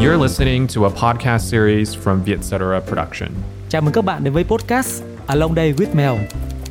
You're 0.00 0.22
listening 0.22 0.66
to 0.74 0.84
a 0.84 0.90
podcast 0.90 1.50
series 1.50 1.96
from 1.96 2.22
Vietcetera 2.22 2.80
Production. 2.80 3.28
Chào 3.68 3.82
mừng 3.82 3.92
các 3.92 4.04
bạn 4.04 4.24
đến 4.24 4.32
với 4.32 4.44
podcast 4.44 5.02
Along 5.26 5.54
Day 5.54 5.72
with 5.72 5.94
Mel, 5.94 6.24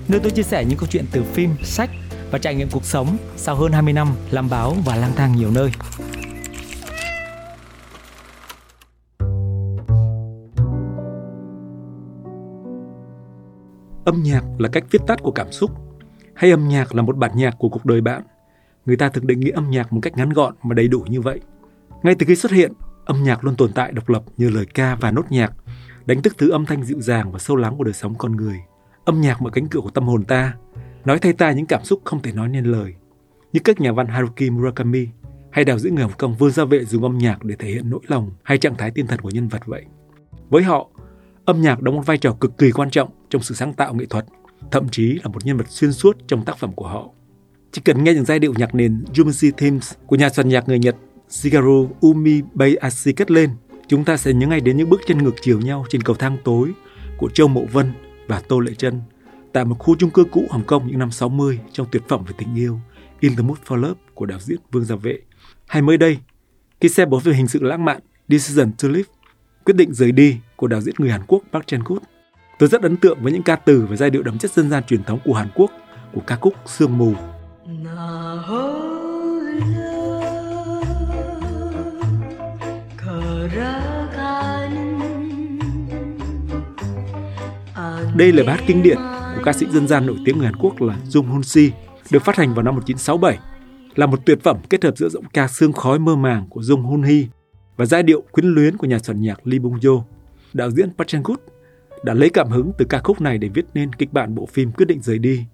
nơi 0.08 0.20
tôi 0.20 0.32
chia 0.32 0.44
sẻ 0.44 0.66
những 0.66 0.78
câu 0.78 0.88
chuyện 0.92 1.06
từ 1.12 1.24
phim, 1.24 1.50
sách 1.64 1.90
và 2.32 2.40
trải 2.40 2.56
nghiệm 2.56 2.70
cuộc 2.72 2.86
sống 2.86 3.18
sau 3.36 3.56
hơn 3.56 3.72
20 3.72 3.94
năm 3.94 4.08
làm 4.32 4.50
báo 4.50 4.76
và 4.86 4.96
lang 4.96 5.12
thang 5.16 5.36
nhiều 5.36 5.52
nơi. 5.52 5.72
Âm 14.06 14.24
nhạc 14.24 14.44
là 14.58 14.70
cách 14.70 14.84
viết 14.92 15.02
tắt 15.08 15.24
của 15.24 15.32
cảm 15.32 15.52
xúc, 15.52 15.72
hay 16.34 16.52
âm 16.52 16.68
nhạc 16.68 16.96
là 16.96 17.02
một 17.02 17.18
bản 17.18 17.32
nhạc 17.36 17.56
của 17.58 17.70
cuộc 17.70 17.86
đời 17.86 18.02
bạn. 18.02 18.22
Người 18.86 18.98
ta 18.98 19.10
thường 19.10 19.28
định 19.28 19.40
nghĩa 19.40 19.52
âm 19.52 19.70
nhạc 19.70 19.94
một 19.94 20.00
cách 20.04 20.18
ngắn 20.18 20.30
gọn 20.30 20.54
mà 20.64 20.74
đầy 20.74 20.88
đủ 20.88 21.06
như 21.10 21.22
vậy. 21.22 21.40
Ngay 22.04 22.16
từ 22.20 22.26
khi 22.26 22.36
xuất 22.36 22.52
hiện, 22.52 22.74
âm 23.08 23.24
nhạc 23.24 23.44
luôn 23.44 23.56
tồn 23.56 23.72
tại 23.74 23.92
độc 23.92 24.10
lập 24.10 24.24
như 24.38 24.50
lời 24.50 24.66
ca 24.74 24.96
và 24.96 25.12
nốt 25.12 25.32
nhạc, 25.32 25.54
đánh 26.06 26.22
thức 26.22 26.36
thứ 26.38 26.50
âm 26.50 26.66
thanh 26.66 26.84
dịu 26.84 27.02
dàng 27.02 27.32
và 27.32 27.40
sâu 27.40 27.58
lắng 27.58 27.78
của 27.78 27.84
đời 27.84 27.94
sống 27.94 28.16
con 28.18 28.36
người. 28.36 28.60
Âm 29.06 29.22
nhạc 29.22 29.42
mở 29.42 29.50
cánh 29.50 29.68
cửa 29.68 29.80
của 29.80 29.90
tâm 29.90 30.08
hồn 30.08 30.24
ta, 30.24 30.54
nói 31.06 31.20
thay 31.20 31.34
ta 31.34 31.52
những 31.52 31.66
cảm 31.66 31.84
xúc 31.84 32.02
không 32.04 32.22
thể 32.22 32.32
nói 32.32 32.50
nên 32.50 32.66
lời. 32.66 32.96
Như 33.54 33.60
các 33.64 33.82
nhà 33.82 33.92
văn 33.92 34.08
Haruki 34.08 34.52
Murakami 34.52 35.08
hay 35.52 35.66
đạo 35.66 35.80
diễn 35.80 35.96
người 35.96 36.04
Hồng 36.04 36.14
Kông 36.18 36.36
Vương 36.36 36.52
Gia 36.52 36.66
Vệ 36.66 36.86
dùng 36.86 37.04
âm 37.04 37.18
nhạc 37.18 37.44
để 37.44 37.56
thể 37.60 37.68
hiện 37.68 37.90
nỗi 37.90 38.00
lòng 38.08 38.32
hay 38.44 38.58
trạng 38.58 38.76
thái 38.76 38.92
tinh 38.92 39.08
thần 39.08 39.22
của 39.22 39.30
nhân 39.30 39.48
vật 39.48 39.66
vậy. 39.66 39.86
Với 40.50 40.64
họ, 40.64 40.90
âm 41.46 41.62
nhạc 41.62 41.82
đóng 41.82 41.96
một 41.96 42.06
vai 42.06 42.18
trò 42.18 42.34
cực 42.34 42.58
kỳ 42.58 42.72
quan 42.72 42.90
trọng 42.90 43.10
trong 43.30 43.42
sự 43.42 43.56
sáng 43.56 43.74
tạo 43.74 43.94
nghệ 43.94 44.06
thuật, 44.06 44.26
thậm 44.72 44.90
chí 44.90 45.20
là 45.24 45.30
một 45.30 45.46
nhân 45.46 45.58
vật 45.58 45.70
xuyên 45.70 45.94
suốt 45.94 46.18
trong 46.28 46.46
tác 46.46 46.58
phẩm 46.58 46.74
của 46.74 46.88
họ. 46.88 47.10
Chỉ 47.72 47.82
cần 47.86 48.04
nghe 48.04 48.14
những 48.14 48.26
giai 48.26 48.40
điệu 48.40 48.54
nhạc 48.58 48.76
nền 48.76 49.04
Jumanji 49.14 49.52
Themes 49.58 49.94
của 50.06 50.16
nhà 50.16 50.30
soạn 50.30 50.50
nhạc 50.50 50.68
người 50.68 50.80
Nhật 50.80 50.96
Shigeru 51.30 51.90
Umebayashi 52.02 53.14
cất 53.14 53.32
lên, 53.32 53.50
chúng 53.88 54.06
ta 54.06 54.18
sẽ 54.18 54.34
nhớ 54.34 54.48
ngay 54.48 54.60
đến 54.60 54.78
những 54.78 54.90
bước 54.90 55.02
chân 55.08 55.18
ngược 55.18 55.36
chiều 55.42 55.62
nhau 55.62 55.86
trên 55.90 56.04
cầu 56.04 56.16
thang 56.16 56.38
tối 56.44 56.72
của 57.18 57.30
Châu 57.30 57.48
Mộ 57.48 57.66
Vân 57.72 57.92
và 58.28 58.42
Tô 58.48 58.60
Lệ 58.60 58.74
Trân 58.74 59.02
tại 59.54 59.66
một 59.66 59.76
khu 59.80 59.96
chung 59.96 60.10
cư 60.10 60.24
cũ 60.24 60.46
Hồng 60.50 60.64
Kông 60.64 60.88
những 60.88 61.00
năm 61.00 61.12
60 61.12 61.60
trong 61.72 61.88
tuyệt 61.92 62.04
phẩm 62.08 62.24
về 62.28 62.34
tình 62.38 62.56
yêu 62.56 62.80
In 63.20 63.36
the 63.36 63.44
Mood 63.44 63.58
for 63.68 63.76
Love 63.76 64.00
của 64.14 64.26
đạo 64.26 64.40
diễn 64.42 64.58
Vương 64.72 64.86
Gia 64.86 64.96
Vệ. 64.96 65.20
Hay 65.68 65.82
mới 65.82 65.98
đây, 65.98 66.18
khi 66.82 66.90
xem 66.90 67.10
bộ 67.10 67.20
phim 67.20 67.34
hình 67.34 67.48
sự 67.48 67.64
lãng 67.64 67.86
mạn 67.86 68.00
Decision 68.28 68.72
to 68.84 68.88
Live, 68.88 69.10
quyết 69.66 69.76
định 69.76 69.94
rời 69.94 70.12
đi 70.12 70.38
của 70.56 70.68
đạo 70.68 70.82
diễn 70.82 70.96
người 70.98 71.10
Hàn 71.10 71.22
Quốc 71.28 71.44
Park 71.54 71.68
Chan 71.68 71.82
Wook. 71.82 72.00
Tôi 72.60 72.70
rất 72.70 72.82
ấn 72.82 72.98
tượng 72.98 73.18
với 73.22 73.32
những 73.32 73.44
ca 73.44 73.56
từ 73.56 73.88
và 73.90 73.96
giai 73.96 74.10
điệu 74.10 74.24
đậm 74.24 74.38
chất 74.38 74.52
dân 74.52 74.70
gian 74.70 74.84
truyền 74.84 75.04
thống 75.04 75.20
của 75.26 75.34
Hàn 75.34 75.48
Quốc 75.56 75.72
của 76.14 76.22
ca 76.28 76.36
khúc 76.36 76.54
Sương 76.66 76.98
mù. 76.98 77.14
Đây 88.18 88.32
là 88.32 88.44
bài 88.44 88.56
hát 88.56 88.64
kinh 88.68 88.84
điển 88.84 88.98
của 89.36 89.42
ca 89.44 89.54
sĩ 89.54 89.66
dân 89.66 89.88
gian 89.88 90.06
nổi 90.06 90.18
tiếng 90.26 90.38
người 90.38 90.46
Hàn 90.46 90.56
Quốc 90.56 90.82
là 90.82 90.98
Jung 91.10 91.28
Hoon 91.28 91.44
Si, 91.44 91.72
được 92.12 92.24
phát 92.26 92.36
hành 92.36 92.54
vào 92.54 92.64
năm 92.64 92.76
1967, 92.76 93.38
là 93.96 94.06
một 94.06 94.26
tuyệt 94.26 94.40
phẩm 94.44 94.58
kết 94.70 94.84
hợp 94.84 94.98
giữa 94.98 95.10
giọng 95.10 95.24
ca 95.34 95.48
sương 95.48 95.74
khói 95.74 96.00
mơ 96.00 96.16
màng 96.16 96.48
của 96.50 96.62
Jung 96.62 96.82
Hoon 96.82 97.02
Hee 97.02 97.24
và 97.78 97.86
giai 97.86 98.04
điệu 98.04 98.24
quyến 98.32 98.46
luyến 98.46 98.78
của 98.78 98.88
nhà 98.88 99.00
soạn 99.00 99.22
nhạc 99.22 99.48
Lee 99.48 99.60
Bung 99.60 99.76
Jo. 99.76 100.02
Đạo 100.54 100.72
diễn 100.72 100.90
Park 100.98 101.08
Chan 101.08 101.22
Wook 101.22 101.38
đã 102.04 102.14
lấy 102.14 102.30
cảm 102.30 102.50
hứng 102.50 102.72
từ 102.78 102.86
ca 102.86 103.00
khúc 103.04 103.22
này 103.22 103.38
để 103.38 103.50
viết 103.54 103.66
nên 103.74 103.94
kịch 103.94 104.14
bản 104.14 104.36
bộ 104.36 104.46
phim 104.46 104.72
Quyết 104.72 104.86
định 104.86 105.02
rời 105.02 105.20
đi 105.20 105.46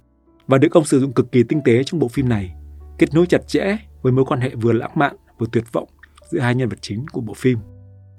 và 0.48 0.58
được 0.58 0.72
ông 0.72 0.86
sử 0.86 1.00
dụng 1.00 1.14
cực 1.14 1.32
kỳ 1.32 1.44
tinh 1.44 1.62
tế 1.66 1.84
trong 1.84 2.00
bộ 2.00 2.08
phim 2.08 2.30
này, 2.30 2.54
kết 2.98 3.14
nối 3.14 3.26
chặt 3.26 3.48
chẽ 3.48 3.78
với 4.02 4.12
mối 4.12 4.26
quan 4.26 4.42
hệ 4.42 4.50
vừa 4.56 4.74
lãng 4.74 4.92
mạn 4.96 5.16
vừa 5.40 5.48
tuyệt 5.52 5.64
vọng 5.72 5.88
giữa 6.32 6.40
hai 6.40 6.56
nhân 6.56 6.70
vật 6.70 6.82
chính 6.82 7.06
của 7.12 7.22
bộ 7.22 7.34
phim. 7.34 7.58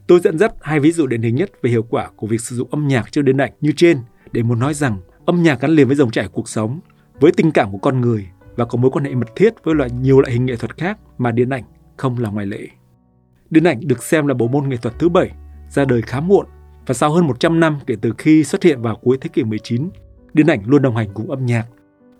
Tôi 0.06 0.20
dẫn 0.20 0.38
dắt 0.38 0.52
hai 0.60 0.80
ví 0.80 0.92
dụ 0.92 1.06
điển 1.06 1.22
hình 1.22 1.34
nhất 1.34 1.50
về 1.62 1.70
hiệu 1.70 1.82
quả 1.82 2.10
của 2.16 2.26
việc 2.26 2.40
sử 2.40 2.56
dụng 2.56 2.70
âm 2.70 2.88
nhạc 2.88 3.12
trong 3.12 3.24
điện 3.24 3.36
ảnh 3.36 3.52
như 3.60 3.72
trên 3.76 3.98
để 4.34 4.42
muốn 4.42 4.58
nói 4.58 4.74
rằng 4.74 4.98
âm 5.26 5.42
nhạc 5.42 5.60
gắn 5.60 5.70
liền 5.70 5.86
với 5.86 5.96
dòng 5.96 6.10
chảy 6.10 6.28
cuộc 6.28 6.48
sống, 6.48 6.80
với 7.20 7.32
tình 7.32 7.50
cảm 7.52 7.72
của 7.72 7.78
con 7.78 8.00
người 8.00 8.26
và 8.56 8.64
có 8.64 8.78
mối 8.78 8.90
quan 8.90 9.04
hệ 9.04 9.14
mật 9.14 9.28
thiết 9.36 9.54
với 9.64 9.74
loại 9.74 9.90
nhiều 9.90 10.20
loại 10.20 10.32
hình 10.32 10.46
nghệ 10.46 10.56
thuật 10.56 10.76
khác 10.76 10.98
mà 11.18 11.30
điện 11.30 11.50
ảnh 11.50 11.64
không 11.96 12.18
là 12.18 12.30
ngoại 12.30 12.46
lệ. 12.46 12.68
Điện 13.50 13.64
ảnh 13.64 13.80
được 13.84 14.02
xem 14.02 14.26
là 14.26 14.34
bộ 14.34 14.48
môn 14.48 14.68
nghệ 14.68 14.76
thuật 14.76 14.98
thứ 14.98 15.08
bảy, 15.08 15.30
ra 15.68 15.84
đời 15.84 16.02
khá 16.02 16.20
muộn 16.20 16.46
và 16.86 16.94
sau 16.94 17.12
hơn 17.12 17.26
100 17.26 17.60
năm 17.60 17.78
kể 17.86 17.96
từ 18.00 18.12
khi 18.18 18.44
xuất 18.44 18.62
hiện 18.62 18.82
vào 18.82 18.96
cuối 18.96 19.18
thế 19.20 19.28
kỷ 19.32 19.44
19, 19.44 19.90
điện 20.32 20.46
ảnh 20.46 20.62
luôn 20.66 20.82
đồng 20.82 20.96
hành 20.96 21.08
cùng 21.14 21.30
âm 21.30 21.46
nhạc. 21.46 21.66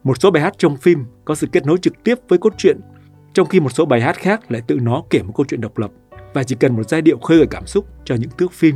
Một 0.05 0.21
số 0.21 0.31
bài 0.31 0.43
hát 0.43 0.55
trong 0.59 0.77
phim 0.77 1.05
có 1.25 1.35
sự 1.35 1.47
kết 1.53 1.67
nối 1.67 1.79
trực 1.83 2.03
tiếp 2.05 2.19
với 2.29 2.39
cốt 2.39 2.53
truyện, 2.57 2.81
trong 3.33 3.49
khi 3.49 3.61
một 3.61 3.71
số 3.73 3.87
bài 3.87 4.01
hát 4.01 4.17
khác 4.17 4.51
lại 4.53 4.63
tự 4.67 4.79
nó 4.83 5.03
kể 5.11 5.23
một 5.23 5.33
câu 5.37 5.47
chuyện 5.49 5.61
độc 5.61 5.79
lập 5.79 5.91
và 6.35 6.45
chỉ 6.45 6.57
cần 6.61 6.77
một 6.77 6.89
giai 6.89 7.03
điệu 7.03 7.19
khơi 7.19 7.39
gợi 7.39 7.47
cảm 7.51 7.67
xúc 7.67 7.87
cho 8.05 8.15
những 8.15 8.31
thước 8.39 8.53
phim. 8.53 8.75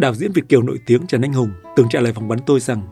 Đạo 0.00 0.14
diễn 0.14 0.32
Việt 0.32 0.48
kiều 0.48 0.62
nổi 0.62 0.78
tiếng 0.86 1.06
Trần 1.06 1.22
Anh 1.22 1.32
Hùng 1.32 1.50
từng 1.76 1.88
trả 1.88 2.00
lời 2.00 2.12
phỏng 2.12 2.28
vấn 2.28 2.38
tôi 2.46 2.60
rằng 2.60 2.82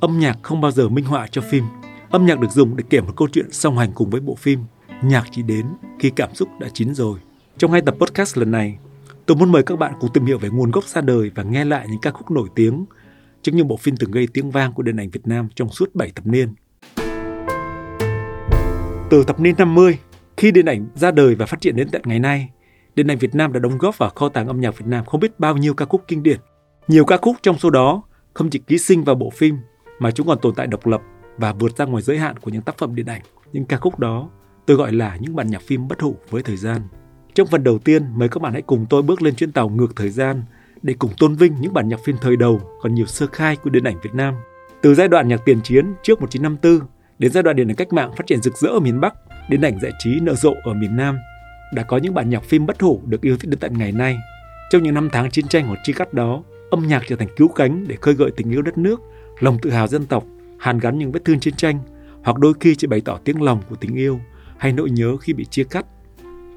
âm 0.00 0.18
nhạc 0.18 0.38
không 0.42 0.60
bao 0.60 0.70
giờ 0.70 0.88
minh 0.88 1.04
họa 1.04 1.26
cho 1.30 1.42
phim. 1.50 1.64
Âm 2.10 2.26
nhạc 2.26 2.40
được 2.40 2.50
dùng 2.50 2.76
để 2.76 2.84
kể 2.90 3.00
một 3.00 3.12
câu 3.16 3.28
chuyện 3.32 3.46
song 3.50 3.78
hành 3.78 3.92
cùng 3.94 4.10
với 4.10 4.20
bộ 4.20 4.34
phim. 4.34 4.60
Nhạc 5.02 5.24
chỉ 5.30 5.42
đến 5.42 5.66
khi 5.98 6.10
cảm 6.10 6.34
xúc 6.34 6.48
đã 6.60 6.68
chín 6.74 6.94
rồi. 6.94 7.18
Trong 7.58 7.72
hai 7.72 7.80
tập 7.80 7.94
podcast 8.00 8.38
lần 8.38 8.50
này, 8.50 8.78
tôi 9.26 9.36
muốn 9.36 9.52
mời 9.52 9.62
các 9.62 9.78
bạn 9.78 9.92
cùng 10.00 10.12
tìm 10.14 10.26
hiểu 10.26 10.38
về 10.38 10.48
nguồn 10.48 10.70
gốc 10.70 10.84
ra 10.84 11.00
đời 11.00 11.30
và 11.34 11.42
nghe 11.42 11.64
lại 11.64 11.86
những 11.90 12.00
ca 12.02 12.10
khúc 12.10 12.30
nổi 12.30 12.48
tiếng 12.54 12.84
chứng 13.42 13.56
những 13.56 13.68
bộ 13.68 13.76
phim 13.76 13.96
từng 13.96 14.10
gây 14.10 14.28
tiếng 14.34 14.50
vang 14.50 14.72
của 14.72 14.82
điện 14.82 14.96
ảnh 14.96 15.10
Việt 15.10 15.26
Nam 15.26 15.48
trong 15.54 15.68
suốt 15.68 15.94
7 15.94 16.10
thập 16.14 16.26
niên. 16.26 16.54
Từ 19.10 19.24
thập 19.26 19.40
niên 19.40 19.54
50, 19.58 19.98
khi 20.36 20.50
điện 20.50 20.66
ảnh 20.66 20.86
ra 20.94 21.10
đời 21.10 21.34
và 21.34 21.46
phát 21.46 21.60
triển 21.60 21.76
đến 21.76 21.88
tận 21.92 22.02
ngày 22.04 22.18
nay, 22.18 22.48
điện 22.94 23.06
ảnh 23.06 23.18
Việt 23.18 23.34
Nam 23.34 23.52
đã 23.52 23.60
đóng 23.60 23.78
góp 23.78 23.98
vào 23.98 24.10
kho 24.10 24.28
tàng 24.28 24.46
âm 24.46 24.60
nhạc 24.60 24.78
Việt 24.78 24.86
Nam 24.86 25.04
không 25.04 25.20
biết 25.20 25.40
bao 25.40 25.56
nhiêu 25.56 25.74
ca 25.74 25.84
khúc 25.84 26.04
kinh 26.08 26.22
điển. 26.22 26.40
Nhiều 26.88 27.04
ca 27.04 27.16
khúc 27.16 27.36
trong 27.42 27.58
số 27.58 27.70
đó 27.70 28.02
không 28.34 28.50
chỉ 28.50 28.58
ký 28.58 28.78
sinh 28.78 29.04
vào 29.04 29.14
bộ 29.14 29.30
phim 29.30 29.56
mà 29.98 30.10
chúng 30.10 30.26
còn 30.26 30.38
tồn 30.42 30.54
tại 30.54 30.66
độc 30.66 30.86
lập 30.86 31.00
và 31.36 31.52
vượt 31.52 31.76
ra 31.76 31.84
ngoài 31.84 32.02
giới 32.02 32.18
hạn 32.18 32.36
của 32.36 32.50
những 32.50 32.62
tác 32.62 32.78
phẩm 32.78 32.94
điện 32.94 33.06
ảnh. 33.06 33.22
Những 33.52 33.64
ca 33.64 33.76
khúc 33.76 33.98
đó 33.98 34.30
tôi 34.66 34.76
gọi 34.76 34.92
là 34.92 35.16
những 35.20 35.36
bản 35.36 35.50
nhạc 35.50 35.62
phim 35.62 35.88
bất 35.88 36.00
hủ 36.00 36.16
với 36.30 36.42
thời 36.42 36.56
gian. 36.56 36.80
Trong 37.34 37.46
phần 37.46 37.64
đầu 37.64 37.78
tiên, 37.78 38.02
mời 38.14 38.28
các 38.28 38.42
bạn 38.42 38.52
hãy 38.52 38.62
cùng 38.62 38.86
tôi 38.90 39.02
bước 39.02 39.22
lên 39.22 39.34
chuyến 39.34 39.52
tàu 39.52 39.68
ngược 39.68 39.96
thời 39.96 40.10
gian 40.10 40.42
để 40.82 40.94
cùng 40.98 41.10
tôn 41.18 41.34
vinh 41.34 41.54
những 41.60 41.74
bản 41.74 41.88
nhạc 41.88 42.00
phim 42.04 42.16
thời 42.20 42.36
đầu 42.36 42.60
còn 42.82 42.94
nhiều 42.94 43.06
sơ 43.06 43.26
khai 43.26 43.56
của 43.56 43.70
điện 43.70 43.84
ảnh 43.84 43.96
Việt 44.02 44.14
Nam. 44.14 44.34
Từ 44.82 44.94
giai 44.94 45.08
đoạn 45.08 45.28
nhạc 45.28 45.40
tiền 45.44 45.60
chiến 45.62 45.94
trước 46.02 46.20
1954 46.20 46.88
đến 47.18 47.32
giai 47.32 47.42
đoạn 47.42 47.56
điện 47.56 47.68
ảnh 47.68 47.76
cách 47.76 47.92
mạng 47.92 48.12
phát 48.16 48.26
triển 48.26 48.42
rực 48.42 48.56
rỡ 48.56 48.68
ở 48.68 48.80
miền 48.80 49.00
Bắc, 49.00 49.14
điện 49.48 49.62
ảnh 49.62 49.80
giải 49.80 49.92
trí 49.98 50.20
nở 50.20 50.34
rộ 50.34 50.54
ở 50.64 50.74
miền 50.74 50.96
Nam, 50.96 51.18
đã 51.74 51.82
có 51.82 51.96
những 51.96 52.14
bản 52.14 52.30
nhạc 52.30 52.44
phim 52.44 52.66
bất 52.66 52.80
hủ 52.80 53.02
được 53.04 53.20
yêu 53.20 53.36
thích 53.36 53.50
đến 53.50 53.60
tận 53.60 53.78
ngày 53.78 53.92
nay. 53.92 54.16
Trong 54.70 54.82
những 54.82 54.94
năm 54.94 55.08
tháng 55.12 55.30
chiến 55.30 55.48
tranh 55.48 55.66
hoặc 55.66 55.78
chi 55.84 55.92
cắt 55.92 56.14
đó, 56.14 56.42
âm 56.70 56.86
nhạc 56.86 57.02
trở 57.08 57.16
thành 57.16 57.28
cứu 57.36 57.48
cánh 57.48 57.84
để 57.88 57.96
khơi 58.00 58.14
gợi 58.14 58.30
tình 58.36 58.50
yêu 58.50 58.62
đất 58.62 58.78
nước, 58.78 59.00
lòng 59.40 59.58
tự 59.62 59.70
hào 59.70 59.86
dân 59.86 60.06
tộc, 60.06 60.24
hàn 60.58 60.78
gắn 60.78 60.98
những 60.98 61.12
vết 61.12 61.24
thương 61.24 61.40
chiến 61.40 61.54
tranh, 61.54 61.80
hoặc 62.24 62.38
đôi 62.38 62.52
khi 62.60 62.74
chỉ 62.74 62.86
bày 62.86 63.00
tỏ 63.00 63.18
tiếng 63.24 63.42
lòng 63.42 63.62
của 63.68 63.76
tình 63.76 63.94
yêu 63.94 64.20
hay 64.58 64.72
nỗi 64.72 64.90
nhớ 64.90 65.16
khi 65.16 65.32
bị 65.32 65.44
chia 65.44 65.64
cắt. 65.64 65.86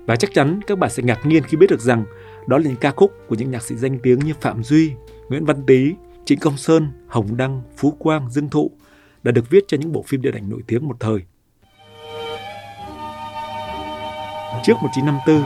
Và 0.05 0.15
chắc 0.15 0.33
chắn 0.33 0.59
các 0.67 0.77
bạn 0.77 0.89
sẽ 0.89 1.03
ngạc 1.03 1.25
nhiên 1.25 1.43
khi 1.43 1.57
biết 1.57 1.69
được 1.69 1.79
rằng 1.79 2.05
đó 2.47 2.57
là 2.57 2.63
những 2.63 2.75
ca 2.75 2.91
khúc 2.91 3.11
của 3.27 3.35
những 3.35 3.51
nhạc 3.51 3.63
sĩ 3.63 3.75
danh 3.75 3.99
tiếng 4.03 4.19
như 4.19 4.33
Phạm 4.41 4.63
Duy, 4.63 4.91
Nguyễn 5.29 5.45
Văn 5.45 5.63
Tý, 5.67 5.93
Trịnh 6.25 6.39
Công 6.39 6.57
Sơn, 6.57 6.87
Hồng 7.07 7.37
Đăng, 7.37 7.61
Phú 7.77 7.91
Quang, 7.91 8.29
Dương 8.29 8.49
Thụ 8.49 8.71
đã 9.23 9.31
được 9.31 9.49
viết 9.49 9.63
cho 9.67 9.77
những 9.77 9.91
bộ 9.91 10.03
phim 10.07 10.21
điện 10.21 10.33
ảnh 10.33 10.49
nổi 10.49 10.61
tiếng 10.67 10.87
một 10.87 10.95
thời. 10.99 11.19
Trước 14.63 14.73
1954, 14.81 15.43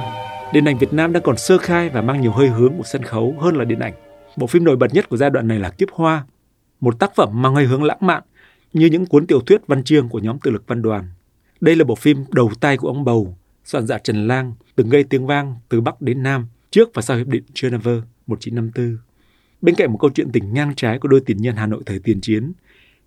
điện 0.53 0.65
ảnh 0.65 0.77
Việt 0.77 0.93
Nam 0.93 1.13
đang 1.13 1.23
còn 1.23 1.37
sơ 1.37 1.57
khai 1.57 1.89
và 1.89 2.01
mang 2.01 2.21
nhiều 2.21 2.31
hơi 2.31 2.47
hướng 2.47 2.73
của 2.77 2.83
sân 2.83 3.03
khấu 3.03 3.35
hơn 3.39 3.55
là 3.55 3.65
điện 3.65 3.79
ảnh. 3.79 3.93
Bộ 4.37 4.47
phim 4.47 4.63
nổi 4.63 4.75
bật 4.75 4.93
nhất 4.93 5.09
của 5.09 5.17
giai 5.17 5.29
đoạn 5.29 5.47
này 5.47 5.59
là 5.59 5.69
Kiếp 5.69 5.91
Hoa, 5.91 6.25
một 6.79 6.99
tác 6.99 7.15
phẩm 7.15 7.41
mang 7.41 7.55
hơi 7.55 7.65
hướng 7.65 7.83
lãng 7.83 7.97
mạn 8.01 8.23
như 8.73 8.85
những 8.85 9.05
cuốn 9.05 9.27
tiểu 9.27 9.39
thuyết 9.41 9.67
văn 9.67 9.83
chương 9.83 10.09
của 10.09 10.19
nhóm 10.19 10.39
Tự 10.39 10.51
lực 10.51 10.63
Văn 10.67 10.81
Đoàn. 10.81 11.09
Đây 11.61 11.75
là 11.75 11.83
bộ 11.83 11.95
phim 11.95 12.25
đầu 12.31 12.51
tay 12.59 12.77
của 12.77 12.87
ông 12.87 13.03
Bầu, 13.03 13.37
soạn 13.63 13.87
giả 13.87 13.97
Trần 13.97 14.27
Lang, 14.27 14.53
từng 14.75 14.89
gây 14.89 15.03
tiếng 15.03 15.27
vang 15.27 15.55
từ 15.69 15.81
Bắc 15.81 16.01
đến 16.01 16.23
Nam 16.23 16.47
trước 16.71 16.89
và 16.93 17.01
sau 17.01 17.17
Hiệp 17.17 17.27
định 17.27 17.43
Geneva 17.61 17.91
1954. 18.27 18.97
Bên 19.61 19.75
cạnh 19.75 19.91
một 19.91 19.97
câu 20.01 20.11
chuyện 20.15 20.31
tình 20.31 20.53
ngang 20.53 20.75
trái 20.75 20.99
của 20.99 21.07
đôi 21.07 21.21
tiền 21.25 21.37
nhân 21.37 21.55
Hà 21.55 21.65
Nội 21.65 21.83
thời 21.85 21.99
tiền 21.99 22.21
chiến, 22.21 22.53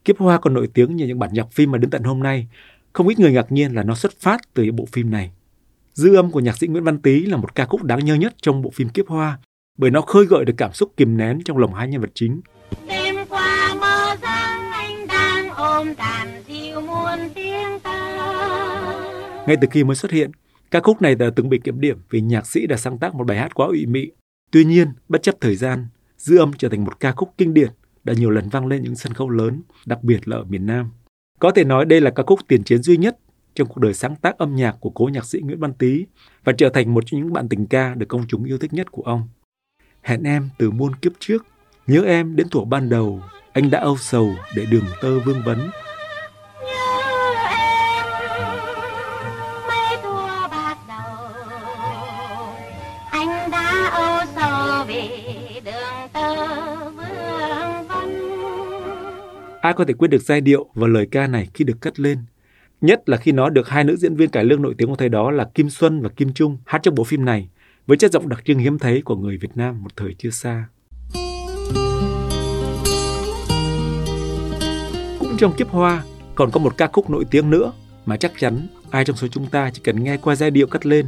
Kiếp 0.04 0.18
Hoa 0.18 0.38
còn 0.38 0.54
nổi 0.54 0.68
tiếng 0.74 0.96
như 0.96 1.06
những 1.06 1.18
bản 1.18 1.30
nhạc 1.32 1.52
phim 1.52 1.70
mà 1.70 1.78
đến 1.78 1.90
tận 1.90 2.02
hôm 2.02 2.20
nay, 2.20 2.48
không 2.92 3.08
ít 3.08 3.18
người 3.18 3.32
ngạc 3.32 3.52
nhiên 3.52 3.74
là 3.74 3.82
nó 3.82 3.94
xuất 3.94 4.12
phát 4.20 4.40
từ 4.54 4.72
bộ 4.72 4.86
phim 4.92 5.10
này. 5.10 5.30
Dư 5.94 6.16
âm 6.16 6.30
của 6.30 6.40
nhạc 6.40 6.58
sĩ 6.58 6.66
Nguyễn 6.66 6.84
Văn 6.84 6.98
Tý 6.98 7.26
là 7.26 7.36
một 7.36 7.54
ca 7.54 7.66
khúc 7.66 7.82
đáng 7.82 8.04
nhớ 8.04 8.14
nhất 8.14 8.34
trong 8.42 8.62
bộ 8.62 8.70
phim 8.70 8.88
Kiếp 8.88 9.08
Hoa, 9.08 9.38
bởi 9.78 9.90
nó 9.90 10.00
khơi 10.00 10.26
gợi 10.26 10.44
được 10.44 10.54
cảm 10.56 10.72
xúc 10.72 10.92
kìm 10.96 11.16
nén 11.16 11.38
trong 11.44 11.58
lòng 11.58 11.74
hai 11.74 11.88
nhân 11.88 12.00
vật 12.00 12.10
chính. 12.14 12.40
Đêm 12.88 13.16
qua 13.28 13.74
mơ 13.74 14.16
giang 14.22 14.70
anh 14.72 15.06
đang 15.06 15.50
ôm 15.50 15.94
đàn 15.98 16.42
dịu 16.48 16.80
muôn 16.80 17.18
tiếng 17.34 17.80
ta. 17.82 19.44
Ngay 19.46 19.56
từ 19.60 19.68
khi 19.70 19.84
mới 19.84 19.96
xuất 19.96 20.12
hiện, 20.12 20.30
ca 20.70 20.80
khúc 20.80 21.02
này 21.02 21.14
đã 21.14 21.30
từng 21.36 21.48
bị 21.48 21.60
kiểm 21.64 21.80
điểm 21.80 21.98
vì 22.10 22.20
nhạc 22.20 22.46
sĩ 22.46 22.66
đã 22.66 22.76
sáng 22.76 22.98
tác 22.98 23.14
một 23.14 23.26
bài 23.26 23.38
hát 23.38 23.54
quá 23.54 23.66
ủy 23.66 23.86
mị. 23.86 24.10
Tuy 24.50 24.64
nhiên, 24.64 24.88
bất 25.08 25.22
chấp 25.22 25.34
thời 25.40 25.56
gian, 25.56 25.86
dư 26.16 26.38
âm 26.38 26.52
trở 26.58 26.68
thành 26.68 26.84
một 26.84 27.00
ca 27.00 27.12
khúc 27.12 27.34
kinh 27.38 27.54
điển 27.54 27.70
đã 28.04 28.14
nhiều 28.14 28.30
lần 28.30 28.48
vang 28.48 28.66
lên 28.66 28.82
những 28.82 28.96
sân 28.96 29.14
khấu 29.14 29.30
lớn, 29.30 29.62
đặc 29.86 30.02
biệt 30.02 30.28
là 30.28 30.36
ở 30.36 30.44
miền 30.44 30.66
Nam. 30.66 30.90
Có 31.40 31.50
thể 31.50 31.64
nói 31.64 31.84
đây 31.84 32.00
là 32.00 32.10
ca 32.10 32.22
khúc 32.26 32.40
tiền 32.48 32.64
chiến 32.64 32.82
duy 32.82 32.96
nhất 32.96 33.18
trong 33.54 33.68
cuộc 33.68 33.80
đời 33.80 33.94
sáng 33.94 34.16
tác 34.16 34.38
âm 34.38 34.54
nhạc 34.54 34.76
của 34.80 34.90
cố 34.90 35.10
nhạc 35.12 35.24
sĩ 35.24 35.40
Nguyễn 35.40 35.60
Văn 35.60 35.72
Tý 35.72 36.06
và 36.44 36.52
trở 36.52 36.68
thành 36.68 36.94
một 36.94 37.04
trong 37.06 37.20
những 37.20 37.32
bạn 37.32 37.48
tình 37.48 37.66
ca 37.66 37.94
được 37.94 38.06
công 38.08 38.24
chúng 38.28 38.44
yêu 38.44 38.58
thích 38.58 38.72
nhất 38.72 38.90
của 38.90 39.02
ông. 39.02 39.28
Hẹn 40.02 40.22
em 40.22 40.48
từ 40.58 40.70
muôn 40.70 40.94
kiếp 40.94 41.12
trước, 41.18 41.46
nhớ 41.86 42.02
em 42.02 42.36
đến 42.36 42.46
tuổi 42.50 42.64
ban 42.64 42.88
đầu, 42.88 43.22
anh 43.52 43.70
đã 43.70 43.80
âu 43.80 43.96
sầu 43.96 44.34
để 44.56 44.66
đường 44.70 44.84
tơ 45.02 45.18
vương 45.18 45.42
vấn. 45.44 45.70
Ai 59.60 59.72
có 59.72 59.84
thể 59.84 59.94
quên 59.94 60.10
được 60.10 60.22
giai 60.22 60.40
điệu 60.40 60.66
và 60.74 60.88
lời 60.88 61.08
ca 61.10 61.26
này 61.26 61.48
khi 61.54 61.64
được 61.64 61.80
cất 61.80 62.00
lên? 62.00 62.18
Nhất 62.80 63.08
là 63.08 63.16
khi 63.16 63.32
nó 63.32 63.50
được 63.50 63.68
hai 63.68 63.84
nữ 63.84 63.96
diễn 63.96 64.16
viên 64.16 64.30
cải 64.30 64.44
lương 64.44 64.62
nổi 64.62 64.74
tiếng 64.78 64.88
của 64.88 64.96
thời 64.96 65.08
đó 65.08 65.30
là 65.30 65.44
Kim 65.54 65.70
Xuân 65.70 66.02
và 66.02 66.08
Kim 66.08 66.32
Trung 66.32 66.58
hát 66.66 66.80
trong 66.82 66.94
bộ 66.94 67.04
phim 67.04 67.24
này 67.24 67.48
với 67.88 67.96
chất 67.96 68.12
giọng 68.12 68.28
đặc 68.28 68.44
trưng 68.44 68.58
hiếm 68.58 68.78
thấy 68.78 69.02
của 69.02 69.16
người 69.16 69.36
Việt 69.36 69.56
Nam 69.56 69.82
một 69.82 69.96
thời 69.96 70.14
chưa 70.18 70.30
xa. 70.30 70.68
Cũng 75.18 75.36
trong 75.38 75.52
kiếp 75.56 75.68
hoa, 75.68 76.04
còn 76.34 76.50
có 76.50 76.60
một 76.60 76.76
ca 76.76 76.86
khúc 76.86 77.10
nổi 77.10 77.24
tiếng 77.30 77.50
nữa 77.50 77.72
mà 78.06 78.16
chắc 78.16 78.32
chắn 78.38 78.66
ai 78.90 79.04
trong 79.04 79.16
số 79.16 79.28
chúng 79.28 79.46
ta 79.46 79.70
chỉ 79.70 79.80
cần 79.84 80.04
nghe 80.04 80.16
qua 80.16 80.34
giai 80.34 80.50
điệu 80.50 80.66
cất 80.66 80.86
lên 80.86 81.06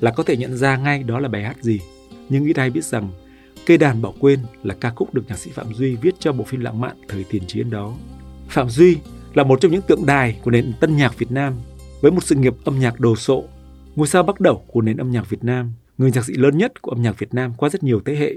là 0.00 0.10
có 0.10 0.22
thể 0.22 0.36
nhận 0.36 0.56
ra 0.56 0.76
ngay 0.76 1.02
đó 1.02 1.18
là 1.18 1.28
bài 1.28 1.42
hát 1.42 1.56
gì. 1.62 1.80
Nhưng 2.28 2.44
ít 2.44 2.56
ai 2.56 2.70
biết 2.70 2.84
rằng 2.84 3.08
Cây 3.66 3.78
đàn 3.78 4.02
bỏ 4.02 4.12
quên 4.20 4.40
là 4.62 4.74
ca 4.74 4.90
khúc 4.90 5.14
được 5.14 5.24
nhạc 5.28 5.38
sĩ 5.38 5.50
Phạm 5.50 5.74
Duy 5.74 5.96
viết 5.96 6.14
cho 6.18 6.32
bộ 6.32 6.44
phim 6.44 6.60
lãng 6.60 6.80
mạn 6.80 6.96
thời 7.08 7.24
tiền 7.24 7.42
chiến 7.46 7.70
đó. 7.70 7.94
Phạm 8.48 8.68
Duy 8.68 8.98
là 9.34 9.44
một 9.44 9.60
trong 9.60 9.72
những 9.72 9.82
tượng 9.82 10.06
đài 10.06 10.40
của 10.42 10.50
nền 10.50 10.72
tân 10.80 10.96
nhạc 10.96 11.18
Việt 11.18 11.30
Nam 11.30 11.54
với 12.00 12.10
một 12.10 12.24
sự 12.24 12.34
nghiệp 12.34 12.54
âm 12.64 12.78
nhạc 12.78 13.00
đồ 13.00 13.16
sộ, 13.16 13.44
ngôi 13.96 14.06
sao 14.06 14.22
bắt 14.22 14.40
đầu 14.40 14.64
của 14.66 14.80
nền 14.80 14.96
âm 14.96 15.10
nhạc 15.10 15.30
Việt 15.30 15.44
Nam, 15.44 15.72
người 15.98 16.10
nhạc 16.10 16.24
sĩ 16.24 16.32
lớn 16.34 16.58
nhất 16.58 16.82
của 16.82 16.90
âm 16.90 17.02
nhạc 17.02 17.18
Việt 17.18 17.34
Nam 17.34 17.52
qua 17.56 17.68
rất 17.68 17.82
nhiều 17.82 18.00
thế 18.04 18.16
hệ. 18.16 18.34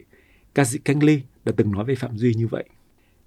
Ca 0.56 0.66
sĩ 0.66 0.78
Canh 0.78 1.04
Ly 1.04 1.22
đã 1.46 1.52
từng 1.58 1.72
nói 1.72 1.86
về 1.86 1.96
Phạm 1.96 2.18
Duy 2.18 2.34
như 2.34 2.48
vậy. 2.48 2.64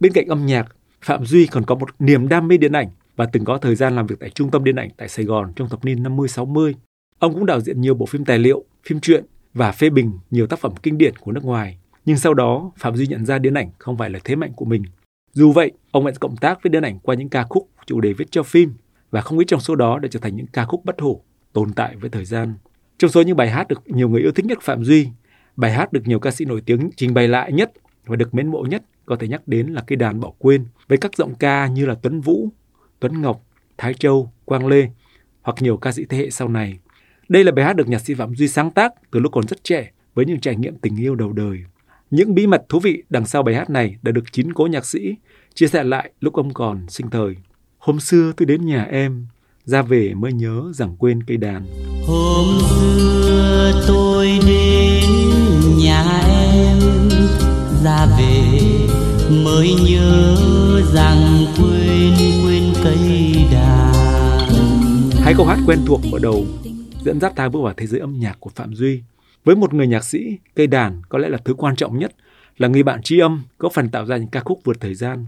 Bên 0.00 0.12
cạnh 0.12 0.26
âm 0.26 0.46
nhạc, 0.46 0.76
Phạm 1.02 1.24
Duy 1.24 1.46
còn 1.46 1.64
có 1.64 1.74
một 1.74 1.88
niềm 1.98 2.28
đam 2.28 2.48
mê 2.48 2.56
điện 2.56 2.72
ảnh 2.72 2.88
và 3.16 3.26
từng 3.26 3.44
có 3.44 3.58
thời 3.58 3.74
gian 3.74 3.96
làm 3.96 4.06
việc 4.06 4.16
tại 4.20 4.30
Trung 4.30 4.50
tâm 4.50 4.64
Điện 4.64 4.76
ảnh 4.76 4.90
tại 4.96 5.08
Sài 5.08 5.24
Gòn 5.24 5.52
trong 5.56 5.68
thập 5.68 5.84
niên 5.84 6.02
50-60. 6.02 6.72
Ông 7.18 7.34
cũng 7.34 7.46
đạo 7.46 7.60
diễn 7.60 7.80
nhiều 7.80 7.94
bộ 7.94 8.06
phim 8.06 8.24
tài 8.24 8.38
liệu, 8.38 8.64
phim 8.84 9.00
truyện 9.00 9.24
và 9.54 9.72
phê 9.72 9.90
bình 9.90 10.12
nhiều 10.30 10.46
tác 10.46 10.58
phẩm 10.58 10.72
kinh 10.82 10.98
điển 10.98 11.16
của 11.16 11.32
nước 11.32 11.44
ngoài 11.44 11.78
nhưng 12.04 12.16
sau 12.16 12.34
đó, 12.34 12.72
Phạm 12.76 12.96
Duy 12.96 13.06
nhận 13.06 13.26
ra 13.26 13.38
điện 13.38 13.54
ảnh 13.54 13.70
không 13.78 13.96
phải 13.96 14.10
là 14.10 14.18
thế 14.24 14.36
mạnh 14.36 14.52
của 14.56 14.64
mình. 14.64 14.82
Dù 15.32 15.52
vậy, 15.52 15.72
ông 15.90 16.04
vẫn 16.04 16.14
cộng 16.14 16.36
tác 16.36 16.62
với 16.62 16.70
điện 16.70 16.82
ảnh 16.82 16.98
qua 16.98 17.14
những 17.14 17.28
ca 17.28 17.44
khúc 17.48 17.68
chủ 17.86 18.00
đề 18.00 18.12
viết 18.12 18.30
cho 18.30 18.42
phim 18.42 18.74
và 19.10 19.20
không 19.20 19.38
ít 19.38 19.44
trong 19.48 19.60
số 19.60 19.74
đó 19.74 19.98
đã 19.98 20.08
trở 20.12 20.20
thành 20.20 20.36
những 20.36 20.46
ca 20.46 20.64
khúc 20.64 20.84
bất 20.84 21.00
hủ, 21.00 21.22
tồn 21.52 21.72
tại 21.72 21.96
với 21.96 22.10
thời 22.10 22.24
gian. 22.24 22.54
Trong 23.00 23.10
số 23.10 23.22
những 23.22 23.36
bài 23.36 23.50
hát 23.50 23.68
được 23.68 23.82
nhiều 23.86 24.08
người 24.08 24.20
yêu 24.20 24.32
thích 24.32 24.46
nhất 24.46 24.58
Phạm 24.62 24.84
Duy, 24.84 25.08
bài 25.56 25.72
hát 25.72 25.92
được 25.92 26.00
nhiều 26.04 26.18
ca 26.18 26.30
sĩ 26.30 26.44
nổi 26.44 26.60
tiếng 26.66 26.90
trình 26.96 27.14
bày 27.14 27.28
lại 27.28 27.52
nhất 27.52 27.72
và 28.06 28.16
được 28.16 28.34
mến 28.34 28.48
mộ 28.48 28.62
nhất 28.62 28.82
có 29.06 29.16
thể 29.16 29.28
nhắc 29.28 29.42
đến 29.46 29.66
là 29.66 29.82
cây 29.86 29.96
đàn 29.96 30.20
bỏ 30.20 30.32
quên 30.38 30.64
với 30.88 30.98
các 30.98 31.16
giọng 31.16 31.34
ca 31.34 31.66
như 31.66 31.86
là 31.86 31.94
Tuấn 32.02 32.20
Vũ, 32.20 32.48
Tuấn 33.00 33.22
Ngọc, 33.22 33.44
Thái 33.78 33.94
Châu, 33.94 34.32
Quang 34.44 34.66
Lê 34.66 34.88
hoặc 35.42 35.56
nhiều 35.60 35.76
ca 35.76 35.92
sĩ 35.92 36.04
thế 36.08 36.18
hệ 36.18 36.30
sau 36.30 36.48
này. 36.48 36.78
Đây 37.28 37.44
là 37.44 37.52
bài 37.52 37.64
hát 37.64 37.76
được 37.76 37.88
nhạc 37.88 37.98
sĩ 37.98 38.14
Phạm 38.14 38.34
Duy 38.34 38.48
sáng 38.48 38.70
tác 38.70 38.92
từ 39.10 39.20
lúc 39.20 39.32
còn 39.32 39.46
rất 39.48 39.64
trẻ 39.64 39.90
với 40.14 40.24
những 40.24 40.40
trải 40.40 40.56
nghiệm 40.56 40.78
tình 40.78 40.96
yêu 40.96 41.14
đầu 41.14 41.32
đời. 41.32 41.58
Những 42.10 42.34
bí 42.34 42.46
mật 42.46 42.64
thú 42.68 42.80
vị 42.80 43.02
đằng 43.10 43.26
sau 43.26 43.42
bài 43.42 43.54
hát 43.54 43.70
này 43.70 43.96
đã 44.02 44.12
được 44.12 44.24
chín 44.32 44.52
cố 44.52 44.66
nhạc 44.66 44.86
sĩ 44.86 45.14
chia 45.54 45.66
sẻ 45.66 45.84
lại 45.84 46.12
lúc 46.20 46.34
ông 46.34 46.54
còn 46.54 46.88
sinh 46.88 47.10
thời. 47.10 47.36
Hôm 47.78 48.00
xưa 48.00 48.32
tôi 48.36 48.46
đến 48.46 48.66
nhà 48.66 48.82
em, 48.82 49.26
ra 49.64 49.82
về 49.82 50.14
mới 50.14 50.32
nhớ 50.32 50.72
rằng 50.74 50.96
quên 50.98 51.22
cây 51.22 51.36
đàn. 51.36 51.66
Hôm 52.06 52.58
xưa 52.70 52.89
tôi 53.88 54.38
đến 54.46 55.10
nhà 55.78 56.04
em, 56.28 56.78
ra 57.84 58.06
về 58.18 58.42
mới 59.44 59.74
nhớ 59.90 60.36
rằng 60.94 61.44
quên 61.56 62.14
quên 62.44 62.62
cây 62.84 63.34
đàn. 63.52 63.92
Hai 65.20 65.34
câu 65.36 65.46
hát 65.46 65.58
quen 65.66 65.78
thuộc 65.86 66.00
mở 66.12 66.18
đầu 66.22 66.46
dẫn 67.04 67.20
dắt 67.20 67.32
ta 67.36 67.48
bước 67.48 67.60
vào 67.62 67.74
thế 67.76 67.86
giới 67.86 68.00
âm 68.00 68.18
nhạc 68.20 68.36
của 68.40 68.50
Phạm 68.54 68.74
Duy 68.74 69.02
với 69.44 69.56
một 69.56 69.74
người 69.74 69.86
nhạc 69.86 70.04
sĩ, 70.04 70.38
cây 70.54 70.66
đàn 70.66 71.02
có 71.08 71.18
lẽ 71.18 71.28
là 71.28 71.38
thứ 71.44 71.54
quan 71.54 71.76
trọng 71.76 71.98
nhất, 71.98 72.12
là 72.58 72.68
người 72.68 72.82
bạn 72.82 73.02
tri 73.02 73.18
âm 73.18 73.42
có 73.58 73.68
phần 73.68 73.88
tạo 73.88 74.06
ra 74.06 74.16
những 74.16 74.28
ca 74.28 74.40
khúc 74.40 74.60
vượt 74.64 74.80
thời 74.80 74.94
gian. 74.94 75.26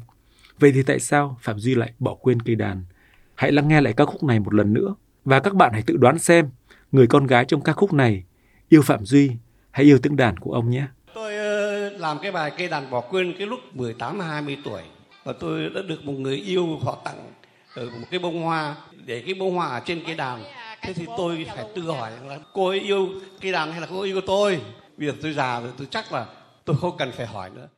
Vậy 0.58 0.72
thì 0.72 0.82
tại 0.82 1.00
sao 1.00 1.38
Phạm 1.40 1.58
Duy 1.58 1.74
lại 1.74 1.92
bỏ 1.98 2.14
quên 2.14 2.42
cây 2.42 2.54
đàn? 2.54 2.84
Hãy 3.34 3.52
lắng 3.52 3.68
nghe 3.68 3.80
lại 3.80 3.92
ca 3.92 4.04
khúc 4.04 4.24
này 4.24 4.40
một 4.40 4.54
lần 4.54 4.72
nữa 4.72 4.94
và 5.24 5.40
các 5.40 5.54
bạn 5.54 5.72
hãy 5.72 5.82
tự 5.82 5.96
đoán 5.96 6.18
xem 6.18 6.48
người 6.92 7.06
con 7.06 7.26
gái 7.26 7.44
trong 7.44 7.60
ca 7.60 7.72
khúc 7.72 7.92
này 7.92 8.24
yêu 8.72 8.82
Phạm 8.82 9.04
Duy 9.04 9.30
hay 9.70 9.86
yêu 9.86 9.98
tiếng 10.02 10.16
đàn 10.16 10.36
của 10.36 10.52
ông 10.52 10.70
nhé. 10.70 10.86
Tôi 11.14 11.36
ờ, 11.36 11.90
làm 11.90 12.18
cái 12.22 12.32
bài 12.32 12.52
cây 12.58 12.68
đàn 12.68 12.90
bỏ 12.90 13.00
quên 13.00 13.34
cái 13.38 13.46
lúc 13.46 13.60
18 13.72 14.20
20 14.20 14.56
tuổi. 14.64 14.82
Và 15.24 15.32
tôi 15.40 15.70
đã 15.74 15.82
được 15.88 16.04
một 16.04 16.12
người 16.12 16.36
yêu 16.36 16.78
họ 16.82 16.98
tặng 17.04 17.32
một 17.76 18.06
cái 18.10 18.20
bông 18.20 18.42
hoa 18.42 18.76
để 19.06 19.22
cái 19.26 19.34
bông 19.34 19.54
hoa 19.54 19.68
ở 19.68 19.80
trên 19.84 20.02
cái 20.06 20.14
đàn. 20.14 20.44
Thế 20.82 20.92
thì 20.92 21.06
tôi 21.16 21.46
phải 21.56 21.64
tự 21.74 21.82
hỏi 21.82 22.10
là 22.26 22.38
cô 22.52 22.68
ấy 22.68 22.80
yêu 22.80 23.08
cây 23.40 23.52
đàn 23.52 23.72
hay 23.72 23.80
là 23.80 23.86
cô 23.90 24.00
ấy 24.00 24.08
yêu 24.08 24.20
tôi? 24.26 24.60
Bây 24.96 25.08
giờ 25.08 25.14
tôi 25.22 25.32
già 25.32 25.60
rồi 25.60 25.70
tôi 25.78 25.86
chắc 25.90 26.12
là 26.12 26.26
tôi 26.64 26.76
không 26.76 26.96
cần 26.98 27.12
phải 27.12 27.26
hỏi 27.26 27.50
nữa. 27.50 27.68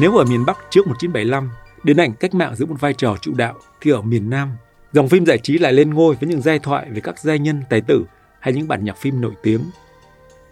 Nếu 0.00 0.16
ở 0.16 0.24
miền 0.24 0.44
Bắc 0.46 0.58
trước 0.70 0.86
1975, 0.86 1.50
điện 1.82 1.96
ảnh 1.96 2.14
cách 2.14 2.34
mạng 2.34 2.56
giữ 2.56 2.66
một 2.66 2.76
vai 2.80 2.94
trò 2.94 3.16
trụ 3.20 3.32
đạo, 3.34 3.54
thì 3.80 3.90
ở 3.90 4.02
miền 4.02 4.30
Nam, 4.30 4.56
dòng 4.92 5.08
phim 5.08 5.26
giải 5.26 5.38
trí 5.38 5.58
lại 5.58 5.72
lên 5.72 5.90
ngôi 5.90 6.14
với 6.14 6.28
những 6.28 6.40
giai 6.40 6.58
thoại 6.58 6.90
về 6.90 7.00
các 7.00 7.18
giai 7.18 7.38
nhân 7.38 7.62
tài 7.70 7.80
tử 7.80 8.04
hay 8.40 8.54
những 8.54 8.68
bản 8.68 8.84
nhạc 8.84 8.96
phim 8.96 9.20
nổi 9.20 9.32
tiếng. 9.42 9.60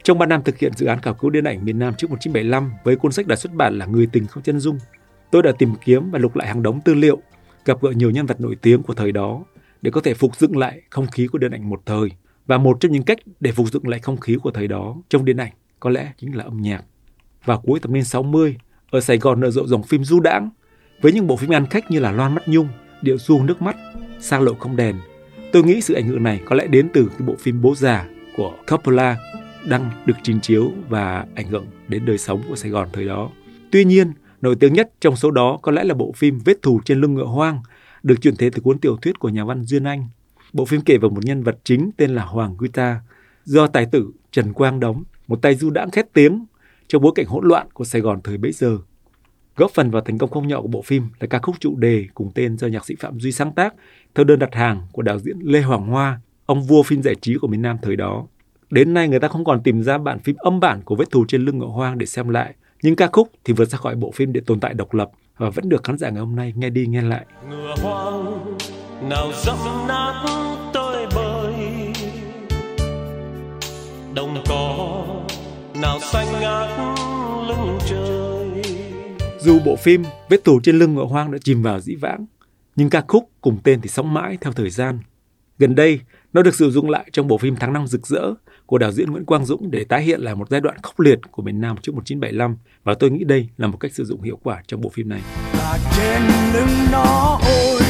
Trong 0.02 0.18
3 0.18 0.26
năm 0.26 0.42
thực 0.42 0.58
hiện 0.58 0.72
dự 0.76 0.86
án 0.86 1.00
khảo 1.00 1.14
cứu 1.14 1.30
điện 1.30 1.44
ảnh 1.44 1.64
miền 1.64 1.78
Nam 1.78 1.94
trước 1.94 2.10
1975 2.10 2.72
với 2.84 2.96
cuốn 2.96 3.12
sách 3.12 3.26
đã 3.26 3.36
xuất 3.36 3.52
bản 3.52 3.78
là 3.78 3.86
Người 3.86 4.06
tình 4.06 4.26
không 4.26 4.42
chân 4.42 4.60
dung, 4.60 4.78
tôi 5.30 5.42
đã 5.42 5.52
tìm 5.58 5.74
kiếm 5.84 6.10
và 6.10 6.18
lục 6.18 6.36
lại 6.36 6.48
hàng 6.48 6.62
đống 6.62 6.80
tư 6.84 6.94
liệu 6.94 7.18
gặp 7.64 7.82
gỡ 7.82 7.90
nhiều 7.90 8.10
nhân 8.10 8.26
vật 8.26 8.40
nổi 8.40 8.56
tiếng 8.62 8.82
của 8.82 8.94
thời 8.94 9.12
đó 9.12 9.44
để 9.82 9.90
có 9.90 10.00
thể 10.00 10.14
phục 10.14 10.36
dựng 10.36 10.56
lại 10.56 10.80
không 10.90 11.06
khí 11.06 11.26
của 11.26 11.38
điện 11.38 11.50
ảnh 11.50 11.68
một 11.68 11.82
thời. 11.86 12.08
Và 12.46 12.58
một 12.58 12.76
trong 12.80 12.92
những 12.92 13.02
cách 13.02 13.18
để 13.40 13.52
phục 13.52 13.72
dựng 13.72 13.88
lại 13.88 14.00
không 14.00 14.16
khí 14.16 14.36
của 14.42 14.50
thời 14.50 14.68
đó 14.68 14.96
trong 15.08 15.24
điện 15.24 15.36
ảnh 15.36 15.52
có 15.80 15.90
lẽ 15.90 16.12
chính 16.18 16.36
là 16.36 16.44
âm 16.44 16.62
nhạc. 16.62 16.84
Vào 17.44 17.62
cuối 17.66 17.80
thập 17.80 17.90
niên 17.90 18.04
60, 18.04 18.56
ở 18.90 19.00
Sài 19.00 19.18
Gòn 19.18 19.40
nở 19.40 19.50
rộ 19.50 19.66
dòng 19.66 19.82
phim 19.82 20.04
du 20.04 20.20
đãng 20.20 20.50
với 21.00 21.12
những 21.12 21.26
bộ 21.26 21.36
phim 21.36 21.50
ăn 21.50 21.66
khách 21.66 21.90
như 21.90 22.00
là 22.00 22.12
Loan 22.12 22.34
Mắt 22.34 22.48
Nhung, 22.48 22.68
Điệu 23.02 23.18
Du 23.18 23.42
Nước 23.42 23.62
Mắt, 23.62 23.76
Sang 24.20 24.42
Lộ 24.42 24.54
Không 24.54 24.76
Đèn. 24.76 24.96
Tôi 25.52 25.62
nghĩ 25.62 25.80
sự 25.80 25.94
ảnh 25.94 26.06
hưởng 26.06 26.22
này 26.22 26.40
có 26.44 26.56
lẽ 26.56 26.66
đến 26.66 26.88
từ 26.92 27.10
cái 27.18 27.26
bộ 27.26 27.34
phim 27.38 27.62
Bố 27.62 27.74
Già 27.74 28.06
của 28.36 28.56
Coppola 28.68 29.16
đang 29.68 29.90
được 30.06 30.16
trình 30.22 30.40
chiếu 30.40 30.72
và 30.88 31.26
ảnh 31.34 31.46
hưởng 31.48 31.66
đến 31.88 32.04
đời 32.04 32.18
sống 32.18 32.42
của 32.48 32.56
Sài 32.56 32.70
Gòn 32.70 32.88
thời 32.92 33.06
đó. 33.06 33.30
Tuy 33.70 33.84
nhiên, 33.84 34.12
Nổi 34.40 34.56
tiếng 34.60 34.72
nhất 34.72 34.90
trong 35.00 35.16
số 35.16 35.30
đó 35.30 35.58
có 35.62 35.72
lẽ 35.72 35.84
là 35.84 35.94
bộ 35.94 36.12
phim 36.16 36.38
Vết 36.44 36.62
thù 36.62 36.80
trên 36.84 37.00
lưng 37.00 37.14
ngựa 37.14 37.24
hoang, 37.24 37.60
được 38.02 38.14
chuyển 38.20 38.36
thể 38.36 38.50
từ 38.50 38.60
cuốn 38.60 38.78
tiểu 38.78 38.96
thuyết 38.96 39.18
của 39.18 39.28
nhà 39.28 39.44
văn 39.44 39.64
Duyên 39.64 39.84
Anh. 39.84 40.08
Bộ 40.52 40.64
phim 40.64 40.80
kể 40.80 40.98
về 40.98 41.08
một 41.08 41.24
nhân 41.24 41.42
vật 41.42 41.58
chính 41.64 41.90
tên 41.96 42.10
là 42.10 42.24
Hoàng 42.24 42.54
Guita, 42.58 43.00
do 43.44 43.66
tài 43.66 43.86
tử 43.86 44.10
Trần 44.30 44.52
Quang 44.52 44.80
đóng, 44.80 45.02
một 45.28 45.42
tay 45.42 45.54
du 45.54 45.70
đãng 45.70 45.90
khét 45.90 46.12
tiếng 46.12 46.44
trong 46.88 47.02
bối 47.02 47.12
cảnh 47.14 47.26
hỗn 47.26 47.48
loạn 47.48 47.66
của 47.72 47.84
Sài 47.84 48.02
Gòn 48.02 48.20
thời 48.24 48.38
bấy 48.38 48.52
giờ. 48.52 48.78
Góp 49.60 49.70
phần 49.70 49.90
vào 49.90 50.02
thành 50.02 50.18
công 50.18 50.30
không 50.30 50.48
nhỏ 50.48 50.62
của 50.62 50.68
bộ 50.68 50.82
phim 50.82 51.08
là 51.20 51.26
ca 51.26 51.38
khúc 51.38 51.60
trụ 51.60 51.76
đề 51.76 52.06
cùng 52.14 52.30
tên 52.34 52.58
do 52.58 52.66
nhạc 52.66 52.84
sĩ 52.84 52.94
Phạm 53.00 53.20
Duy 53.20 53.32
sáng 53.32 53.52
tác 53.52 53.74
theo 54.14 54.24
đơn 54.24 54.38
đặt 54.38 54.54
hàng 54.54 54.82
của 54.92 55.02
đạo 55.02 55.18
diễn 55.18 55.38
Lê 55.42 55.60
Hoàng 55.60 55.86
Hoa, 55.86 56.20
ông 56.46 56.62
vua 56.62 56.82
phim 56.82 57.02
giải 57.02 57.14
trí 57.14 57.34
của 57.34 57.48
miền 57.48 57.62
Nam 57.62 57.76
thời 57.82 57.96
đó. 57.96 58.26
Đến 58.70 58.94
nay 58.94 59.08
người 59.08 59.20
ta 59.20 59.28
không 59.28 59.44
còn 59.44 59.62
tìm 59.62 59.82
ra 59.82 59.98
bản 59.98 60.18
phim 60.18 60.36
âm 60.38 60.60
bản 60.60 60.82
của 60.84 60.96
Vết 60.96 61.10
thù 61.10 61.24
trên 61.28 61.44
lưng 61.44 61.58
ngựa 61.58 61.66
hoang 61.66 61.98
để 61.98 62.06
xem 62.06 62.28
lại, 62.28 62.54
nhưng 62.82 62.96
ca 62.96 63.06
khúc 63.06 63.30
thì 63.44 63.52
vượt 63.52 63.64
ra 63.64 63.78
khỏi 63.78 63.94
bộ 63.94 64.10
phim 64.10 64.32
để 64.32 64.40
tồn 64.46 64.60
tại 64.60 64.74
độc 64.74 64.94
lập 64.94 65.10
và 65.36 65.50
vẫn 65.50 65.68
được 65.68 65.84
khán 65.84 65.98
giả 65.98 66.10
ngày 66.10 66.20
hôm 66.20 66.36
nay 66.36 66.52
nghe 66.56 66.70
đi 66.70 66.86
nghe 66.86 67.02
lại. 67.02 67.26
Ngựa 67.50 67.74
hoang 67.82 68.56
nào 69.08 69.32
dẫm 69.44 69.58
nát 69.88 70.24
tôi 70.74 71.06
bơi 71.14 71.54
đồng 74.14 74.44
cỏ 74.48 75.04
nào 75.82 75.98
xanh 76.00 76.26
ngát 76.40 76.68
lưng 77.48 77.78
trời 77.88 78.19
dù 79.42 79.58
bộ 79.64 79.76
phim 79.76 80.02
vết 80.28 80.44
tù 80.44 80.60
trên 80.60 80.78
lưng 80.78 80.94
ngựa 80.94 81.04
hoang 81.04 81.32
đã 81.32 81.38
chìm 81.44 81.62
vào 81.62 81.80
dĩ 81.80 81.94
vãng, 81.94 82.26
nhưng 82.76 82.90
ca 82.90 83.02
khúc 83.08 83.30
cùng 83.40 83.58
tên 83.64 83.80
thì 83.80 83.88
sống 83.88 84.14
mãi 84.14 84.38
theo 84.40 84.52
thời 84.52 84.70
gian 84.70 84.98
gần 85.60 85.74
đây, 85.74 86.00
nó 86.32 86.42
được 86.42 86.54
sử 86.54 86.70
dụng 86.70 86.90
lại 86.90 87.06
trong 87.12 87.26
bộ 87.26 87.38
phim 87.38 87.56
Tháng 87.56 87.72
năm 87.72 87.86
rực 87.86 88.06
rỡ 88.06 88.34
của 88.66 88.78
đạo 88.78 88.92
diễn 88.92 89.10
Nguyễn 89.10 89.24
Quang 89.24 89.44
Dũng 89.46 89.70
để 89.70 89.84
tái 89.84 90.02
hiện 90.02 90.20
lại 90.20 90.34
một 90.34 90.50
giai 90.50 90.60
đoạn 90.60 90.76
khốc 90.82 91.00
liệt 91.00 91.18
của 91.30 91.42
miền 91.42 91.60
Nam 91.60 91.76
trước 91.82 91.94
1975 91.94 92.56
và 92.84 92.94
tôi 92.94 93.10
nghĩ 93.10 93.24
đây 93.24 93.48
là 93.56 93.66
một 93.66 93.76
cách 93.80 93.94
sử 93.94 94.04
dụng 94.04 94.22
hiệu 94.22 94.38
quả 94.42 94.62
trong 94.66 94.80
bộ 94.80 94.90
phim 94.90 95.08
này. 95.08 95.20
Là 95.54 95.78
trên 95.96 96.22
lưng 96.52 96.76
nó 96.92 97.40
ôi 97.42 97.89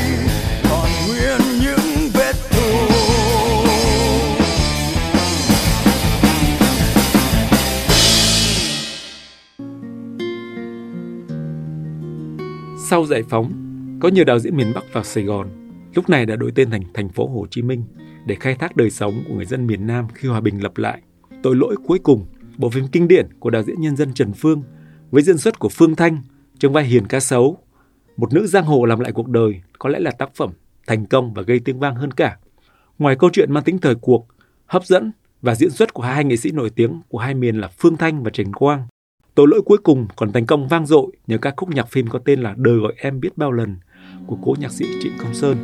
Sau 12.91 13.07
giải 13.07 13.23
phóng, 13.23 13.53
Có 14.01 14.09
nhiều 14.09 14.25
đạo 14.25 14.39
diễn 14.39 14.57
miền 14.57 14.73
Bắc 14.75 14.85
vào 14.93 15.05
Sài 15.05 15.25
Gòn, 15.25 15.49
lúc 15.95 16.09
này 16.09 16.27
đã 16.27 16.37
đổi 16.37 16.53
tên 16.55 16.71
thành 16.71 16.83
thành 16.95 17.09
phố 17.09 17.27
Hồ 17.27 17.47
Chí 17.51 17.63
Minh 17.63 17.85
để 18.27 18.35
khai 18.35 18.55
thác 18.55 18.77
đời 18.77 18.91
sống 18.91 19.25
của 19.29 19.35
người 19.35 19.45
dân 19.45 19.67
miền 19.67 19.87
Nam 19.87 20.07
khi 20.15 20.29
hòa 20.29 20.41
bình 20.41 20.63
lập 20.63 20.79
lại. 20.79 21.03
Tội 21.43 21.57
lỗi 21.57 21.77
cuối 21.87 21.99
cùng, 21.99 22.27
bộ 22.57 22.71
phim 22.71 22.89
kinh 22.93 23.09
điển 23.09 23.29
của 23.39 23.51
đạo 23.51 23.63
diễn 23.63 23.81
nhân 23.81 23.97
dân 23.97 24.13
Trần 24.15 24.33
Phương 24.33 24.63
với 25.11 25.23
diễn 25.23 25.39
xuất 25.39 25.59
của 25.59 25.69
Phương 25.69 25.97
Thanh 25.97 26.23
trong 26.59 26.73
vai 26.73 26.85
hiền 26.85 27.07
cá 27.07 27.21
sấu, 27.21 27.59
một 28.17 28.33
nữ 28.33 28.47
giang 28.47 28.65
hồ 28.65 28.85
làm 28.85 29.01
lại 29.01 29.13
cuộc 29.13 29.29
đời 29.29 29.61
có 29.79 29.89
lẽ 29.89 29.99
là 29.99 30.11
tác 30.11 30.35
phẩm 30.35 30.51
thành 30.87 31.07
công 31.07 31.35
và 31.35 31.43
gây 31.43 31.61
tiếng 31.65 31.79
vang 31.79 31.95
hơn 31.95 32.11
cả. 32.11 32.39
Ngoài 32.99 33.17
câu 33.19 33.31
chuyện 33.33 33.53
mang 33.53 33.65
tính 33.65 33.79
thời 33.79 33.95
cuộc, 33.95 34.27
hấp 34.67 34.85
dẫn 34.85 35.13
và 35.43 35.55
diễn 35.55 35.71
xuất 35.71 35.95
của 35.95 36.03
hai 36.03 36.25
nghệ 36.25 36.37
sĩ 36.37 36.51
nổi 36.51 36.71
tiếng 36.71 37.01
của 37.09 37.19
hai 37.19 37.35
miền 37.35 37.57
là 37.57 37.69
Phương 37.79 37.97
Thanh 37.97 38.23
và 38.23 38.31
Trần 38.31 38.53
Quang, 38.53 38.87
tội 39.41 39.49
lỗi 39.49 39.63
cuối 39.65 39.79
cùng 39.79 40.07
còn 40.17 40.33
thành 40.33 40.47
công 40.47 40.69
vang 40.69 40.87
dội 40.87 41.07
nhờ 41.27 41.39
ca 41.39 41.53
khúc 41.57 41.69
nhạc 41.69 41.89
phim 41.89 42.07
có 42.07 42.19
tên 42.25 42.41
là 42.41 42.55
Đời 42.57 42.79
gọi 42.79 42.93
em 42.97 43.21
biết 43.21 43.39
bao 43.39 43.53
lần 43.53 43.77
của 44.27 44.39
cố 44.43 44.55
nhạc 44.59 44.73
sĩ 44.73 44.85
Trịnh 45.03 45.13
Công 45.19 45.35
Sơn. 45.35 45.57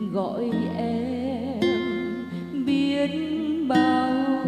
đời 0.00 0.08
gọi 0.12 0.50
em 0.76 1.60
biết 2.66 3.10
bao 3.68 4.44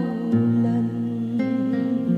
lần 0.63 1.39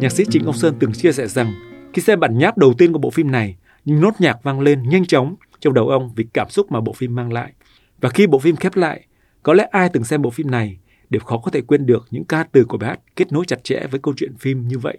Nhạc 0.01 0.13
sĩ 0.13 0.25
Trịnh 0.31 0.45
Công 0.45 0.57
Sơn 0.57 0.75
từng 0.79 0.93
chia 0.93 1.13
sẻ 1.13 1.27
rằng 1.27 1.53
khi 1.93 2.03
xem 2.03 2.21
bản 2.21 2.39
nháp 2.39 2.59
đầu 2.59 2.75
tiên 2.79 2.93
của 2.93 2.99
bộ 2.99 3.11
phim 3.11 3.31
này, 3.31 3.57
những 3.85 4.01
nốt 4.01 4.13
nhạc 4.19 4.43
vang 4.43 4.61
lên 4.61 4.83
nhanh 4.89 5.07
chóng 5.07 5.35
trong 5.61 5.75
đầu 5.75 5.89
ông 5.89 6.11
vì 6.17 6.25
cảm 6.33 6.51
xúc 6.51 6.73
mà 6.73 6.81
bộ 6.81 6.93
phim 6.93 7.15
mang 7.15 7.33
lại. 7.33 7.53
Và 8.01 8.09
khi 8.09 8.27
bộ 8.27 8.39
phim 8.39 8.57
khép 8.57 8.77
lại, 8.77 9.07
có 9.43 9.55
lẽ 9.55 9.69
ai 9.71 9.89
từng 9.93 10.05
xem 10.05 10.23
bộ 10.23 10.31
phim 10.31 10.51
này 10.51 10.79
đều 11.11 11.21
khó 11.21 11.39
có 11.39 11.51
thể 11.51 11.61
quên 11.61 11.87
được 11.87 12.07
những 12.11 12.25
ca 12.25 12.45
từ 12.53 12.65
của 12.65 12.79
bài 12.79 12.91
hát 12.91 13.01
kết 13.17 13.33
nối 13.33 13.45
chặt 13.47 13.65
chẽ 13.65 13.87
với 13.91 14.01
câu 14.03 14.15
chuyện 14.17 14.37
phim 14.37 14.69
như 14.69 14.79
vậy. 14.79 14.99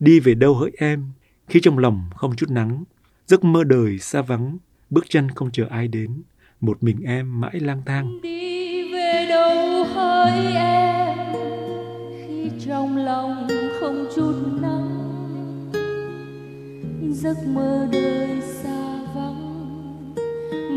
Đi 0.00 0.20
về 0.20 0.34
đâu 0.34 0.54
hỡi 0.54 0.70
em, 0.78 1.04
khi 1.48 1.60
trong 1.60 1.78
lòng 1.78 2.10
không 2.16 2.36
chút 2.36 2.50
nắng, 2.50 2.84
giấc 3.26 3.44
mơ 3.44 3.64
đời 3.64 3.98
xa 3.98 4.22
vắng, 4.22 4.58
bước 4.90 5.04
chân 5.08 5.28
không 5.30 5.50
chờ 5.50 5.66
ai 5.70 5.88
đến, 5.88 6.22
một 6.60 6.82
mình 6.82 7.00
em 7.06 7.40
mãi 7.40 7.60
lang 7.60 7.82
thang. 7.86 8.20
đi 8.22 8.92
về 8.92 9.26
đâu 9.28 9.84
hỡi 9.84 10.54
em 10.56 11.18
khi 12.26 12.50
trong 12.66 12.96
lòng 12.96 13.48
không 13.80 14.06
chút 14.16 14.34
nắng 14.62 15.04
giấc 17.12 17.36
mơ 17.46 17.88
đời 17.92 18.40
xa 18.42 18.98
vắng 19.14 20.14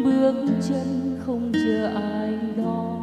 bước 0.06 0.34
chân 0.70 1.20
không 1.26 1.52
chờ 1.54 1.92
ai 1.96 2.34
đón 2.58 2.98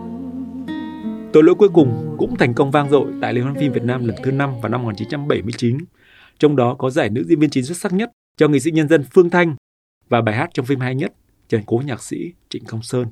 Tội 1.33 1.43
lỗi 1.43 1.55
cuối 1.55 1.69
cùng 1.69 2.15
cũng 2.19 2.37
thành 2.37 2.55
công 2.55 2.71
vang 2.71 2.91
dội 2.91 3.13
tại 3.21 3.35
Liên 3.35 3.45
hoan 3.45 3.57
phim 3.57 3.73
Việt 3.73 3.83
Nam 3.83 4.07
lần 4.07 4.17
thứ 4.25 4.31
5 4.31 4.61
vào 4.61 4.69
năm 4.69 4.83
1979. 4.83 5.79
Trong 6.39 6.57
đó 6.57 6.75
có 6.75 6.91
giải 6.91 7.11
nữ 7.11 7.25
diễn 7.25 7.41
viên 7.41 7.51
chính 7.51 7.65
xuất 7.65 7.77
sắc 7.77 7.93
nhất 7.93 8.11
cho 8.37 8.49
nghệ 8.49 8.59
sĩ 8.59 8.71
nhân 8.71 8.89
dân 8.89 9.05
Phương 9.15 9.31
Thanh 9.31 9.57
và 10.09 10.21
bài 10.21 10.35
hát 10.35 10.51
trong 10.55 10.67
phim 10.67 10.81
hay 10.81 10.95
nhất 10.95 11.13
cho 11.49 11.59
cố 11.67 11.83
nhạc 11.87 12.03
sĩ 12.03 12.33
Trịnh 12.49 12.65
Công 12.65 12.83
Sơn. 12.83 13.07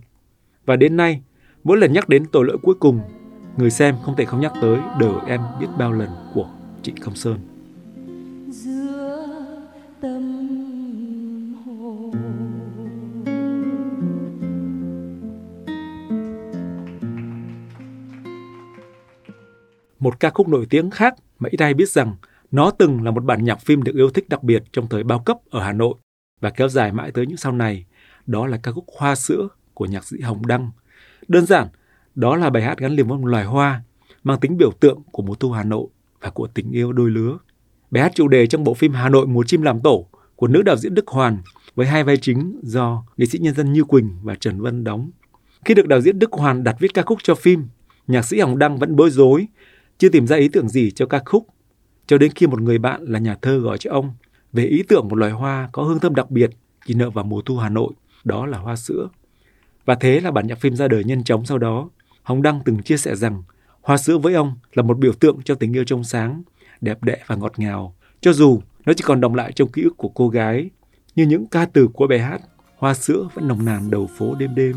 Và 0.64 0.76
đến 0.76 0.96
nay, 0.96 1.22
mỗi 1.64 1.78
lần 1.78 1.92
nhắc 1.92 2.08
đến 2.08 2.24
tội 2.32 2.44
lỗi 2.44 2.58
cuối 2.62 2.74
cùng, 2.80 3.00
người 3.56 3.70
xem 3.70 3.96
không 4.02 4.16
thể 4.16 4.24
không 4.24 4.40
nhắc 4.40 4.52
tới 4.62 4.78
Đời 5.00 5.14
em 5.26 5.40
biết 5.60 5.66
bao 5.78 5.92
lần 5.92 6.08
của 6.34 6.50
Trịnh 6.82 6.96
Công 6.96 7.14
Sơn. 7.14 7.38
giữa 8.50 9.28
tâm 10.00 10.22
hồn 11.64 12.12
Một 19.98 20.20
ca 20.20 20.30
khúc 20.30 20.48
nổi 20.48 20.66
tiếng 20.70 20.90
khác 20.90 21.14
mà 21.38 21.48
ít 21.52 21.60
ai 21.60 21.74
biết 21.74 21.88
rằng 21.88 22.14
nó 22.52 22.70
từng 22.70 23.04
là 23.04 23.10
một 23.10 23.24
bản 23.24 23.44
nhạc 23.44 23.60
phim 23.60 23.82
được 23.82 23.94
yêu 23.94 24.10
thích 24.10 24.28
đặc 24.28 24.42
biệt 24.42 24.62
trong 24.72 24.88
thời 24.88 25.02
bao 25.02 25.18
cấp 25.18 25.36
ở 25.50 25.62
Hà 25.62 25.72
Nội 25.72 25.94
và 26.40 26.50
kéo 26.50 26.68
dài 26.68 26.92
mãi 26.92 27.10
tới 27.10 27.26
những 27.26 27.36
sau 27.36 27.52
này. 27.52 27.86
Đó 28.26 28.46
là 28.46 28.58
ca 28.62 28.72
khúc 28.72 28.84
Hoa 28.98 29.14
sữa 29.14 29.48
của 29.74 29.86
nhạc 29.86 30.04
sĩ 30.04 30.20
Hồng 30.20 30.46
Đăng. 30.46 30.70
Đơn 31.28 31.46
giản, 31.46 31.68
đó 32.14 32.36
là 32.36 32.50
bài 32.50 32.62
hát 32.62 32.78
gắn 32.78 32.92
liền 32.92 33.06
với 33.06 33.18
một 33.18 33.26
loài 33.26 33.44
hoa, 33.44 33.82
mang 34.22 34.40
tính 34.40 34.56
biểu 34.56 34.70
tượng 34.80 35.02
của 35.12 35.22
mùa 35.22 35.34
thu 35.34 35.50
Hà 35.50 35.64
Nội 35.64 35.86
và 36.20 36.30
của 36.30 36.46
tình 36.46 36.70
yêu 36.70 36.92
đôi 36.92 37.10
lứa. 37.10 37.38
Bài 37.90 38.02
hát 38.02 38.12
chủ 38.14 38.28
đề 38.28 38.46
trong 38.46 38.64
bộ 38.64 38.74
phim 38.74 38.92
Hà 38.92 39.08
Nội 39.08 39.26
mùa 39.26 39.44
chim 39.44 39.62
làm 39.62 39.80
tổ 39.80 40.08
của 40.36 40.48
nữ 40.48 40.62
đạo 40.62 40.76
diễn 40.76 40.94
Đức 40.94 41.08
Hoàn 41.08 41.38
với 41.74 41.86
hai 41.86 42.04
vai 42.04 42.16
chính 42.16 42.60
do 42.62 43.04
nghệ 43.16 43.26
sĩ 43.26 43.38
nhân 43.38 43.54
dân 43.54 43.72
Như 43.72 43.84
Quỳnh 43.84 44.10
và 44.22 44.34
Trần 44.34 44.60
Vân 44.60 44.84
đóng. 44.84 45.10
Khi 45.64 45.74
được 45.74 45.88
đạo 45.88 46.00
diễn 46.00 46.18
Đức 46.18 46.32
Hoàn 46.32 46.64
đặt 46.64 46.76
viết 46.78 46.94
ca 46.94 47.02
khúc 47.02 47.18
cho 47.22 47.34
phim, 47.34 47.66
nhạc 48.06 48.22
sĩ 48.22 48.40
Hồng 48.40 48.58
Đăng 48.58 48.78
vẫn 48.78 48.96
bối 48.96 49.10
rối, 49.10 49.46
chưa 49.98 50.08
tìm 50.08 50.26
ra 50.26 50.36
ý 50.36 50.48
tưởng 50.48 50.68
gì 50.68 50.90
cho 50.90 51.06
ca 51.06 51.22
khúc. 51.24 51.46
Cho 52.06 52.18
đến 52.18 52.32
khi 52.34 52.46
một 52.46 52.60
người 52.60 52.78
bạn 52.78 53.04
là 53.04 53.18
nhà 53.18 53.36
thơ 53.42 53.58
gọi 53.58 53.78
cho 53.78 53.90
ông 53.90 54.14
về 54.52 54.64
ý 54.64 54.82
tưởng 54.88 55.08
một 55.08 55.16
loài 55.16 55.32
hoa 55.32 55.68
có 55.72 55.82
hương 55.82 56.00
thơm 56.00 56.14
đặc 56.14 56.30
biệt 56.30 56.50
chỉ 56.86 56.94
nợ 56.94 57.10
vào 57.10 57.24
mùa 57.24 57.42
thu 57.42 57.56
Hà 57.56 57.68
Nội, 57.68 57.92
đó 58.24 58.46
là 58.46 58.58
hoa 58.58 58.76
sữa. 58.76 59.08
Và 59.84 59.94
thế 59.94 60.20
là 60.20 60.30
bản 60.30 60.46
nhạc 60.46 60.60
phim 60.60 60.76
ra 60.76 60.88
đời 60.88 61.04
nhanh 61.04 61.24
chóng 61.24 61.44
sau 61.44 61.58
đó. 61.58 61.90
Hồng 62.22 62.42
Đăng 62.42 62.60
từng 62.64 62.82
chia 62.82 62.96
sẻ 62.96 63.16
rằng 63.16 63.42
hoa 63.80 63.96
sữa 63.96 64.18
với 64.18 64.34
ông 64.34 64.54
là 64.72 64.82
một 64.82 64.98
biểu 64.98 65.12
tượng 65.12 65.42
cho 65.44 65.54
tình 65.54 65.72
yêu 65.72 65.84
trong 65.84 66.04
sáng, 66.04 66.42
đẹp 66.80 67.02
đẽ 67.02 67.18
và 67.26 67.36
ngọt 67.36 67.52
ngào. 67.56 67.94
Cho 68.20 68.32
dù 68.32 68.60
nó 68.86 68.92
chỉ 68.92 69.04
còn 69.06 69.20
động 69.20 69.34
lại 69.34 69.52
trong 69.52 69.68
ký 69.68 69.82
ức 69.82 69.96
của 69.96 70.08
cô 70.08 70.28
gái, 70.28 70.70
như 71.16 71.26
những 71.26 71.46
ca 71.46 71.66
từ 71.66 71.88
của 71.92 72.06
bài 72.06 72.18
hát, 72.18 72.40
hoa 72.76 72.94
sữa 72.94 73.28
vẫn 73.34 73.48
nồng 73.48 73.64
nàn 73.64 73.90
đầu 73.90 74.08
phố 74.18 74.34
đêm 74.34 74.54
đêm. 74.54 74.76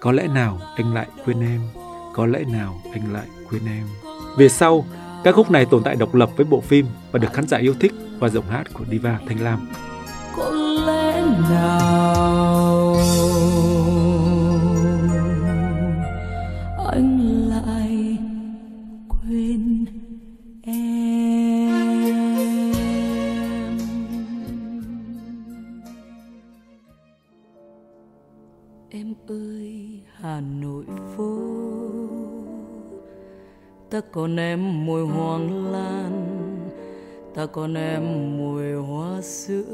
Có 0.00 0.12
lẽ 0.12 0.28
nào 0.28 0.60
anh 0.76 0.94
lại 0.94 1.08
quên 1.24 1.40
em, 1.40 1.60
có 2.14 2.26
lẽ 2.26 2.44
nào 2.52 2.80
anh 2.92 3.12
lại 3.12 3.26
quên 3.50 3.66
em. 3.66 3.86
Về 4.38 4.48
sau, 4.48 4.84
các 5.28 5.34
khúc 5.34 5.50
này 5.50 5.66
tồn 5.66 5.82
tại 5.82 5.96
độc 5.96 6.14
lập 6.14 6.30
với 6.36 6.46
bộ 6.50 6.60
phim 6.60 6.86
và 7.12 7.18
được 7.18 7.32
khán 7.32 7.48
giả 7.48 7.58
yêu 7.58 7.74
thích 7.80 7.92
qua 8.20 8.28
giọng 8.28 8.44
hát 8.48 8.64
của 8.72 8.84
Diva 8.90 9.18
Thanh 9.26 9.40
Lam. 9.40 9.68
có 10.36 10.50
lẽ 10.86 11.22
nào 11.50 12.96
anh 16.92 17.18
lại 17.48 18.18
quên 19.08 19.84
em 20.62 21.78
em 28.90 29.14
ơi, 29.28 30.02
hà 30.20 30.40
nội 30.40 30.84
phố 31.16 31.48
ta 33.90 34.00
còn 34.12 34.36
em 34.36 34.86
mùi 34.86 35.06
hoàng 35.06 35.72
lan 35.72 36.26
ta 37.34 37.46
còn 37.46 37.74
em 37.74 38.02
mùi 38.38 38.72
hoa 38.72 39.22
sữa 39.22 39.64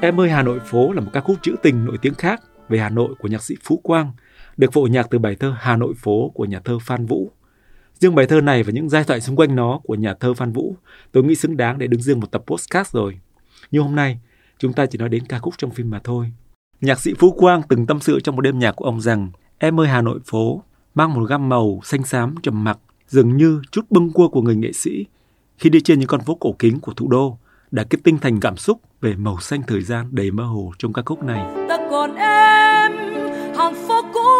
Em 0.00 0.20
ơi 0.20 0.30
Hà 0.30 0.42
Nội 0.42 0.60
phố 0.60 0.92
là 0.92 1.00
một 1.00 1.10
ca 1.12 1.20
khúc 1.20 1.36
trữ 1.42 1.56
tình 1.62 1.84
nổi 1.84 1.98
tiếng 2.02 2.14
khác 2.14 2.42
về 2.68 2.78
Hà 2.78 2.88
Nội 2.88 3.14
của 3.18 3.28
nhạc 3.28 3.42
sĩ 3.42 3.54
Phú 3.64 3.80
Quang, 3.82 4.12
được 4.56 4.72
phổ 4.72 4.86
nhạc 4.86 5.06
từ 5.10 5.18
bài 5.18 5.36
thơ 5.40 5.54
Hà 5.58 5.76
Nội 5.76 5.94
phố 5.96 6.30
của 6.34 6.44
nhà 6.44 6.60
thơ 6.64 6.78
Phan 6.82 7.06
Vũ. 7.06 7.30
Riêng 7.94 8.14
bài 8.14 8.26
thơ 8.26 8.40
này 8.40 8.62
và 8.62 8.72
những 8.72 8.88
giai 8.88 9.04
thoại 9.04 9.20
xung 9.20 9.36
quanh 9.36 9.56
nó 9.56 9.80
của 9.84 9.94
nhà 9.94 10.14
thơ 10.14 10.34
Phan 10.34 10.52
Vũ, 10.52 10.76
tôi 11.12 11.24
nghĩ 11.24 11.34
xứng 11.34 11.56
đáng 11.56 11.78
để 11.78 11.86
đứng 11.86 12.02
riêng 12.02 12.20
một 12.20 12.30
tập 12.30 12.42
podcast 12.46 12.92
rồi. 12.92 13.20
Nhưng 13.70 13.82
hôm 13.82 13.94
nay, 13.94 14.18
chúng 14.58 14.72
ta 14.72 14.86
chỉ 14.86 14.98
nói 14.98 15.08
đến 15.08 15.26
ca 15.26 15.38
khúc 15.38 15.54
trong 15.58 15.70
phim 15.70 15.90
mà 15.90 16.00
thôi. 16.04 16.32
Nhạc 16.80 17.00
sĩ 17.00 17.14
Phú 17.18 17.32
Quang 17.32 17.62
từng 17.68 17.86
tâm 17.86 18.00
sự 18.00 18.20
trong 18.20 18.36
một 18.36 18.42
đêm 18.42 18.58
nhạc 18.58 18.72
của 18.72 18.84
ông 18.84 19.00
rằng 19.00 19.30
Em 19.58 19.80
ơi 19.80 19.88
Hà 19.88 20.02
Nội 20.02 20.20
phố 20.24 20.62
mang 20.98 21.14
một 21.14 21.24
gam 21.28 21.48
màu 21.48 21.80
xanh 21.84 22.04
xám 22.04 22.34
trầm 22.42 22.64
mặc, 22.64 22.78
dường 23.08 23.36
như 23.36 23.60
chút 23.70 23.90
bâng 23.90 24.12
cua 24.12 24.28
của 24.28 24.42
người 24.42 24.56
nghệ 24.56 24.72
sĩ 24.72 25.06
khi 25.58 25.70
đi 25.70 25.80
trên 25.80 25.98
những 25.98 26.08
con 26.08 26.20
phố 26.20 26.34
cổ 26.34 26.54
kính 26.58 26.80
của 26.80 26.92
thủ 26.92 27.08
đô 27.08 27.38
đã 27.70 27.84
kết 27.90 27.98
tinh 28.04 28.18
thành 28.18 28.40
cảm 28.40 28.56
xúc 28.56 28.80
về 29.00 29.14
màu 29.16 29.40
xanh 29.40 29.62
thời 29.66 29.82
gian 29.82 30.08
đầy 30.10 30.30
mơ 30.30 30.44
hồ 30.44 30.72
trong 30.78 30.92
ca 30.92 31.02
khúc 31.06 31.22
này. 31.22 31.54
ta 31.68 31.78
còn 31.90 32.14
em 32.14 32.92
hàng 33.56 33.74
phố 33.88 34.02
cũ 34.14 34.30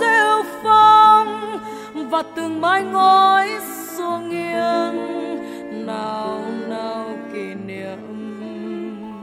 rêu 0.00 0.42
phong 0.62 1.58
và 2.10 2.22
từng 2.36 2.60
mái 2.60 2.84
ngói 2.84 3.48
xua 3.96 4.18
nghiêng 4.18 4.96
nào 5.86 6.52
nào 6.68 7.18
kỷ 7.32 7.54
niệm 7.54 7.98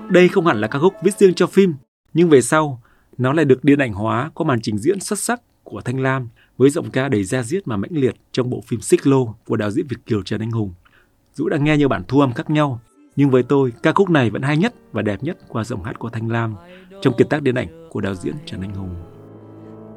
Đây 0.10 0.28
không 0.28 0.46
hẳn 0.46 0.62
là 0.62 0.68
ca 0.68 0.80
khúc 0.80 0.94
viết 1.04 1.18
riêng 1.18 1.34
cho 1.34 1.48
phim, 1.48 1.74
nhưng 2.14 2.30
về 2.30 2.42
sau, 2.42 2.82
nó 3.18 3.34
lại 3.34 3.46
được 3.46 3.64
điện 3.64 3.80
ảnh 3.80 3.94
hóa 3.94 4.32
có 4.36 4.46
màn 4.46 4.60
trình 4.62 4.78
diễn 4.78 5.00
xuất 5.00 5.20
sắc 5.20 5.42
của 5.64 5.82
Thanh 5.82 6.00
Lam 6.00 6.30
với 6.58 6.70
giọng 6.70 6.92
ca 6.92 7.10
đầy 7.10 7.24
da 7.24 7.44
diết 7.44 7.68
mà 7.68 7.78
mãnh 7.78 7.92
liệt 7.94 8.16
trong 8.32 8.50
bộ 8.50 8.62
phim 8.68 8.82
Xích 8.82 9.08
Lô 9.08 9.36
của 9.46 9.56
đạo 9.56 9.72
diễn 9.72 9.88
Việt 9.88 10.06
Kiều 10.06 10.24
Trần 10.24 10.42
Anh 10.42 10.52
Hùng. 10.52 10.74
Dũ 11.34 11.50
đã 11.50 11.58
nghe 11.58 11.78
nhiều 11.78 11.90
bản 11.90 12.04
thu 12.08 12.20
âm 12.20 12.34
khác 12.34 12.50
nhau, 12.50 12.82
nhưng 13.16 13.30
với 13.30 13.44
tôi, 13.44 13.74
ca 13.84 13.92
khúc 13.94 14.10
này 14.10 14.30
vẫn 14.30 14.42
hay 14.42 14.58
nhất 14.58 14.74
và 14.92 15.02
đẹp 15.02 15.24
nhất 15.24 15.38
qua 15.48 15.64
giọng 15.64 15.84
hát 15.84 16.00
của 16.00 16.10
Thanh 16.10 16.30
Lam 16.30 16.56
trong 17.02 17.14
kiệt 17.18 17.30
tác 17.30 17.42
điện 17.42 17.56
ảnh 17.56 17.88
của 17.90 18.02
đạo 18.02 18.16
diễn 18.16 18.36
Trần 18.46 18.62
Anh 18.62 18.74
Hùng. 18.74 18.96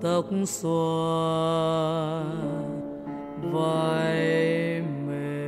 tóc 0.03 0.27
xòa 0.47 2.25
vai 3.53 4.83
mềm 5.07 5.45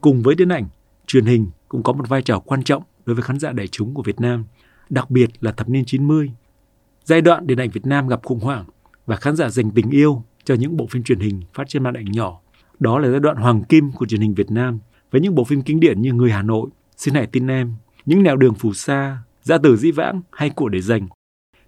Cùng 0.00 0.22
với 0.22 0.34
điện 0.34 0.48
ảnh, 0.48 0.68
truyền 1.06 1.24
hình 1.24 1.50
cũng 1.68 1.82
có 1.82 1.92
một 1.92 2.08
vai 2.08 2.22
trò 2.22 2.38
quan 2.38 2.62
trọng 2.62 2.82
đối 3.06 3.14
với 3.14 3.22
khán 3.22 3.38
giả 3.38 3.52
đại 3.52 3.66
chúng 3.66 3.94
của 3.94 4.02
Việt 4.02 4.20
Nam, 4.20 4.44
đặc 4.90 5.10
biệt 5.10 5.30
là 5.40 5.52
thập 5.52 5.68
niên 5.68 5.84
90. 5.84 6.30
Giai 7.08 7.20
đoạn 7.20 7.46
điện 7.46 7.58
ảnh 7.58 7.70
Việt 7.70 7.86
Nam 7.86 8.08
gặp 8.08 8.20
khủng 8.22 8.40
hoảng 8.40 8.64
và 9.06 9.16
khán 9.16 9.36
giả 9.36 9.48
dành 9.48 9.70
tình 9.70 9.90
yêu 9.90 10.22
cho 10.44 10.54
những 10.54 10.76
bộ 10.76 10.86
phim 10.90 11.02
truyền 11.02 11.18
hình 11.18 11.42
phát 11.54 11.68
trên 11.68 11.82
màn 11.82 11.94
ảnh 11.94 12.04
nhỏ. 12.04 12.40
Đó 12.78 12.98
là 12.98 13.10
giai 13.10 13.20
đoạn 13.20 13.36
hoàng 13.36 13.64
kim 13.64 13.92
của 13.92 14.06
truyền 14.06 14.20
hình 14.20 14.34
Việt 14.34 14.50
Nam 14.50 14.78
với 15.10 15.20
những 15.20 15.34
bộ 15.34 15.44
phim 15.44 15.62
kinh 15.62 15.80
điển 15.80 16.02
như 16.02 16.12
Người 16.12 16.30
Hà 16.30 16.42
Nội, 16.42 16.70
Xin 16.96 17.14
hãy 17.14 17.26
tin 17.26 17.46
em, 17.46 17.74
Những 18.06 18.22
nẻo 18.22 18.36
đường 18.36 18.54
phù 18.54 18.72
sa, 18.72 19.18
Gia 19.42 19.58
Tử 19.58 19.76
dĩ 19.76 19.90
vãng 19.90 20.22
hay 20.32 20.50
Của 20.50 20.68
để 20.68 20.80
dành. 20.80 21.08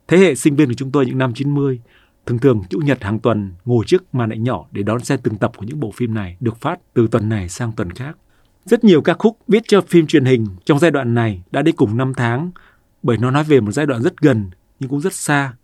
Thế 0.09 0.19
hệ 0.19 0.35
sinh 0.35 0.57
viên 0.57 0.69
của 0.69 0.75
chúng 0.75 0.93
tôi 0.93 1.07
những 1.07 1.19
năm 1.19 1.35
90 1.35 1.81
thường 2.27 2.39
thường 2.39 2.63
chủ 2.71 2.79
nhật 2.79 3.03
hàng 3.03 3.19
tuần 3.19 3.53
ngồi 3.65 3.85
trước 3.87 4.15
màn 4.15 4.31
ảnh 4.31 4.43
nhỏ 4.43 4.67
để 4.73 4.83
đón 4.83 5.05
xem 5.05 5.19
từng 5.23 5.37
tập 5.37 5.53
của 5.57 5.65
những 5.67 5.81
bộ 5.81 5.91
phim 5.91 6.15
này 6.15 6.37
được 6.41 6.61
phát 6.61 6.81
từ 6.95 7.09
tuần 7.11 7.29
này 7.29 7.49
sang 7.49 7.73
tuần 7.73 7.91
khác. 7.91 8.17
Rất 8.65 8.85
nhiều 8.85 9.03
ca 9.03 9.15
khúc 9.15 9.39
viết 9.49 9.63
cho 9.69 9.81
phim 9.81 10.07
truyền 10.07 10.25
hình 10.25 10.47
trong 10.65 10.79
giai 10.79 10.91
đoạn 10.91 11.15
này 11.15 11.43
đã 11.51 11.63
đi 11.63 11.73
cùng 11.73 11.97
năm 11.97 12.13
tháng 12.17 12.51
bởi 13.03 13.19
nó 13.19 13.31
nói 13.31 13.45
về 13.45 13.61
một 13.61 13.73
giai 13.73 13.87
đoạn 13.87 14.03
rất 14.03 14.17
gần 14.21 14.51
nhưng 14.81 14.91
cũng 14.91 15.01
rất 15.01 15.15
xa 15.15 15.55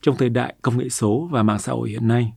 trong 0.00 0.16
thời 0.16 0.28
đại 0.28 0.54
công 0.62 0.78
nghệ 0.78 0.88
số 0.88 1.28
và 1.32 1.42
mạng 1.42 1.58
xã 1.58 1.72
hội 1.72 1.90
hiện 1.90 2.08
nay. 2.08 2.32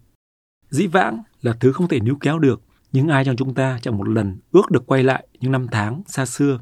Dĩ 0.70 0.88
vãng 0.88 1.24
là 1.42 1.54
thứ 1.60 1.72
không 1.72 1.88
thể 1.88 2.00
níu 2.00 2.18
kéo 2.22 2.40
được, 2.40 2.62
nhưng 2.92 3.08
ai 3.08 3.26
trong 3.26 3.36
chúng 3.36 3.54
ta 3.54 3.80
chẳng 3.82 3.98
một 3.98 4.08
lần 4.08 4.38
ước 4.52 4.72
được 4.72 4.88
quay 4.88 5.04
lại 5.04 5.28
những 5.40 5.52
năm 5.52 5.68
tháng 5.72 6.02
xa 6.08 6.26
xưa. 6.26 6.60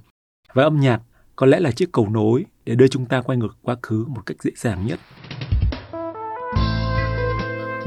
Và 0.53 0.63
âm 0.63 0.79
nhạc 0.79 1.01
có 1.35 1.45
lẽ 1.45 1.59
là 1.59 1.71
chiếc 1.71 1.91
cầu 1.91 2.09
nối 2.09 2.45
để 2.65 2.75
đưa 2.75 2.87
chúng 2.87 3.05
ta 3.05 3.21
quay 3.21 3.37
ngược 3.37 3.57
quá 3.61 3.75
khứ 3.81 4.05
một 4.07 4.25
cách 4.25 4.37
dễ 4.43 4.51
dàng 4.55 4.87
nhất. 4.87 4.99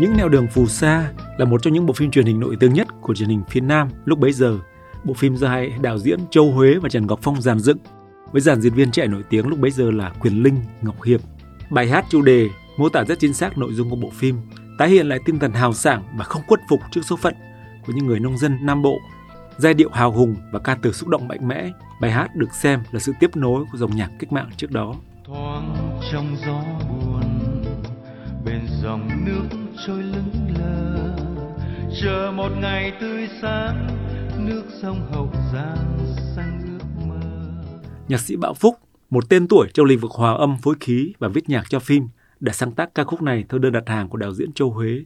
Những 0.00 0.16
nẻo 0.16 0.28
đường 0.28 0.46
phù 0.46 0.66
sa 0.66 1.12
là 1.38 1.44
một 1.44 1.62
trong 1.62 1.72
những 1.72 1.86
bộ 1.86 1.92
phim 1.92 2.10
truyền 2.10 2.26
hình 2.26 2.40
nổi 2.40 2.56
tiếng 2.60 2.72
nhất 2.72 2.88
của 3.00 3.14
truyền 3.14 3.28
hình 3.28 3.42
phía 3.48 3.60
Nam 3.60 3.88
lúc 4.04 4.18
bấy 4.18 4.32
giờ. 4.32 4.58
Bộ 5.04 5.14
phim 5.14 5.36
do 5.36 5.48
hai 5.48 5.72
đạo 5.80 5.98
diễn 5.98 6.20
Châu 6.30 6.52
Huế 6.52 6.74
và 6.74 6.88
Trần 6.88 7.06
Ngọc 7.06 7.18
Phong 7.22 7.42
dàn 7.42 7.58
dựng 7.58 7.78
với 8.32 8.40
dàn 8.40 8.60
diễn 8.60 8.74
viên 8.74 8.90
trẻ 8.90 9.06
nổi 9.06 9.22
tiếng 9.30 9.46
lúc 9.48 9.58
bấy 9.58 9.70
giờ 9.70 9.90
là 9.90 10.12
Quyền 10.20 10.42
Linh, 10.42 10.56
Ngọc 10.82 11.02
Hiệp. 11.02 11.20
Bài 11.70 11.88
hát 11.88 12.04
chủ 12.08 12.22
đề 12.22 12.48
mô 12.76 12.88
tả 12.88 13.04
rất 13.04 13.18
chính 13.18 13.34
xác 13.34 13.58
nội 13.58 13.72
dung 13.72 13.90
của 13.90 13.96
bộ 13.96 14.10
phim, 14.10 14.36
tái 14.78 14.88
hiện 14.88 15.08
lại 15.08 15.18
tinh 15.24 15.38
thần 15.38 15.52
hào 15.52 15.72
sảng 15.72 16.02
và 16.16 16.24
không 16.24 16.42
khuất 16.46 16.60
phục 16.68 16.80
trước 16.90 17.00
số 17.04 17.16
phận 17.16 17.34
của 17.86 17.92
những 17.92 18.06
người 18.06 18.20
nông 18.20 18.38
dân 18.38 18.58
Nam 18.62 18.82
Bộ. 18.82 18.98
Giai 19.58 19.74
điệu 19.74 19.90
hào 19.90 20.12
hùng 20.12 20.36
và 20.52 20.58
ca 20.58 20.74
từ 20.82 20.92
xúc 20.92 21.08
động 21.08 21.28
mạnh 21.28 21.48
mẽ, 21.48 21.70
bài 22.00 22.10
hát 22.10 22.36
được 22.36 22.54
xem 22.54 22.80
là 22.90 23.00
sự 23.00 23.12
tiếp 23.20 23.36
nối 23.36 23.64
của 23.72 23.78
dòng 23.78 23.96
nhạc 23.96 24.10
cách 24.18 24.32
mạng 24.32 24.50
trước 24.56 24.70
đó. 24.70 24.94
thoáng 25.26 25.98
trong 26.12 26.36
gió 26.46 26.62
buồn 26.88 27.22
bên 28.44 28.60
dòng 28.82 29.08
nước 29.24 29.58
trôi 29.86 30.02
lững 30.02 30.54
lờ 30.58 31.16
chờ 32.02 32.32
một 32.36 32.48
ngày 32.60 32.92
tươi 33.00 33.28
sáng 33.42 33.86
nước 34.38 34.64
sông 34.82 35.10
hậu 35.12 35.30
giang 35.52 35.98
xanh 36.36 36.60
ước 36.66 37.06
mơ 37.06 37.20
Nhạc 38.08 38.20
sĩ 38.20 38.36
Bảo 38.36 38.54
Phúc, 38.54 38.74
một 39.10 39.28
tên 39.28 39.48
tuổi 39.48 39.68
trong 39.74 39.86
lĩnh 39.86 39.98
vực 39.98 40.10
hòa 40.10 40.32
âm 40.32 40.56
phối 40.62 40.74
khí 40.80 41.12
và 41.18 41.28
viết 41.28 41.48
nhạc 41.48 41.64
cho 41.70 41.78
phim, 41.78 42.08
đã 42.40 42.52
sáng 42.52 42.72
tác 42.72 42.94
ca 42.94 43.04
khúc 43.04 43.22
này 43.22 43.44
theo 43.48 43.58
đơn 43.58 43.72
đặt 43.72 43.88
hàng 43.88 44.08
của 44.08 44.18
đạo 44.18 44.34
diễn 44.34 44.52
Châu 44.52 44.70
Huế. 44.70 45.04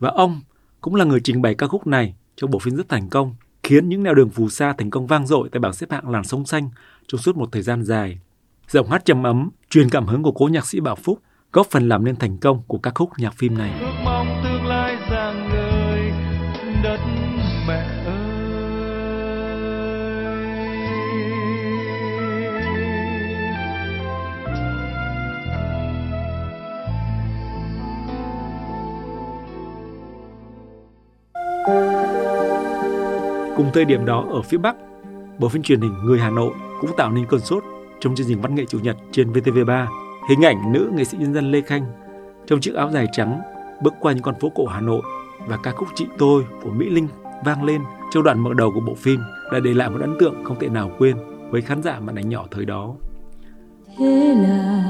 Và 0.00 0.10
ông 0.10 0.40
cũng 0.80 0.94
là 0.94 1.04
người 1.04 1.20
trình 1.20 1.42
bày 1.42 1.54
ca 1.54 1.66
khúc 1.66 1.86
này 1.86 2.14
trong 2.36 2.50
bộ 2.50 2.58
phim 2.58 2.76
rất 2.76 2.88
thành 2.88 3.08
công, 3.08 3.34
khiến 3.62 3.88
những 3.88 4.02
nẻo 4.02 4.14
đường 4.14 4.30
phù 4.30 4.48
sa 4.48 4.74
thành 4.78 4.90
công 4.90 5.06
vang 5.06 5.26
dội 5.26 5.48
tại 5.52 5.60
bảng 5.60 5.72
xếp 5.72 5.90
hạng 5.90 6.10
làn 6.10 6.24
sóng 6.24 6.46
xanh 6.46 6.70
trong 7.08 7.20
suốt 7.20 7.36
một 7.36 7.48
thời 7.52 7.62
gian 7.62 7.82
dài. 7.82 8.18
Giọng 8.68 8.90
hát 8.90 9.04
trầm 9.04 9.22
ấm, 9.22 9.50
truyền 9.70 9.90
cảm 9.90 10.06
hứng 10.06 10.22
của 10.22 10.32
cố 10.32 10.48
nhạc 10.48 10.66
sĩ 10.66 10.80
Bảo 10.80 10.96
Phúc 10.96 11.18
góp 11.52 11.66
phần 11.70 11.88
làm 11.88 12.04
nên 12.04 12.16
thành 12.16 12.38
công 12.38 12.62
của 12.66 12.78
ca 12.78 12.90
khúc 12.94 13.10
nhạc 13.18 13.34
phim 13.34 13.58
này. 13.58 13.80
ước 13.80 13.92
mong 14.04 14.33
Cùng 33.56 33.70
thời 33.74 33.84
điểm 33.84 34.04
đó 34.04 34.26
ở 34.30 34.42
phía 34.42 34.58
Bắc, 34.58 34.76
bộ 35.38 35.48
phim 35.48 35.62
truyền 35.62 35.80
hình 35.80 35.94
Người 36.04 36.18
Hà 36.18 36.30
Nội 36.30 36.52
cũng 36.80 36.90
tạo 36.96 37.10
nên 37.10 37.26
cơn 37.26 37.40
sốt 37.40 37.64
trong 38.00 38.14
chương 38.14 38.26
trình 38.26 38.40
văn 38.40 38.54
nghệ 38.54 38.64
chủ 38.68 38.78
nhật 38.78 38.96
trên 39.12 39.32
VTV3. 39.32 39.86
Hình 40.28 40.44
ảnh 40.44 40.72
nữ 40.72 40.90
nghệ 40.94 41.04
sĩ 41.04 41.16
nhân 41.16 41.34
dân 41.34 41.50
Lê 41.50 41.60
Khanh 41.60 41.86
trong 42.46 42.60
chiếc 42.60 42.74
áo 42.74 42.90
dài 42.90 43.06
trắng 43.12 43.40
bước 43.82 43.94
qua 44.00 44.12
những 44.12 44.22
con 44.22 44.34
phố 44.40 44.48
cổ 44.54 44.66
Hà 44.66 44.80
Nội 44.80 45.02
và 45.46 45.56
ca 45.56 45.70
khúc 45.70 45.88
Chị 45.94 46.06
Tôi 46.18 46.44
của 46.62 46.70
Mỹ 46.70 46.90
Linh 46.90 47.08
vang 47.44 47.64
lên 47.64 47.80
trong 48.12 48.22
đoạn 48.22 48.40
mở 48.40 48.54
đầu 48.54 48.70
của 48.74 48.80
bộ 48.80 48.94
phim 48.94 49.20
đã 49.52 49.60
để 49.60 49.74
lại 49.74 49.90
một 49.90 50.00
ấn 50.00 50.14
tượng 50.18 50.44
không 50.44 50.58
thể 50.60 50.68
nào 50.68 50.90
quên 50.98 51.16
với 51.50 51.62
khán 51.62 51.82
giả 51.82 52.00
màn 52.00 52.16
ảnh 52.16 52.28
nhỏ 52.28 52.44
thời 52.50 52.64
đó. 52.64 52.94
thế 53.98 54.34
là 54.34 54.84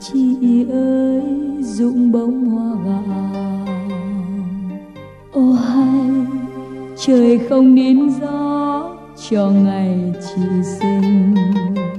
chị 0.00 0.36
ơi 0.70 1.22
dụng 1.60 2.12
bông 2.12 2.44
hoa 2.44 2.74
gạo 2.84 3.23
trời 7.06 7.40
không 7.48 7.74
nín 7.74 8.10
gió 8.10 8.96
cho 9.28 9.50
ngày 9.50 10.12
chị 10.20 10.42
sinh 10.80 11.34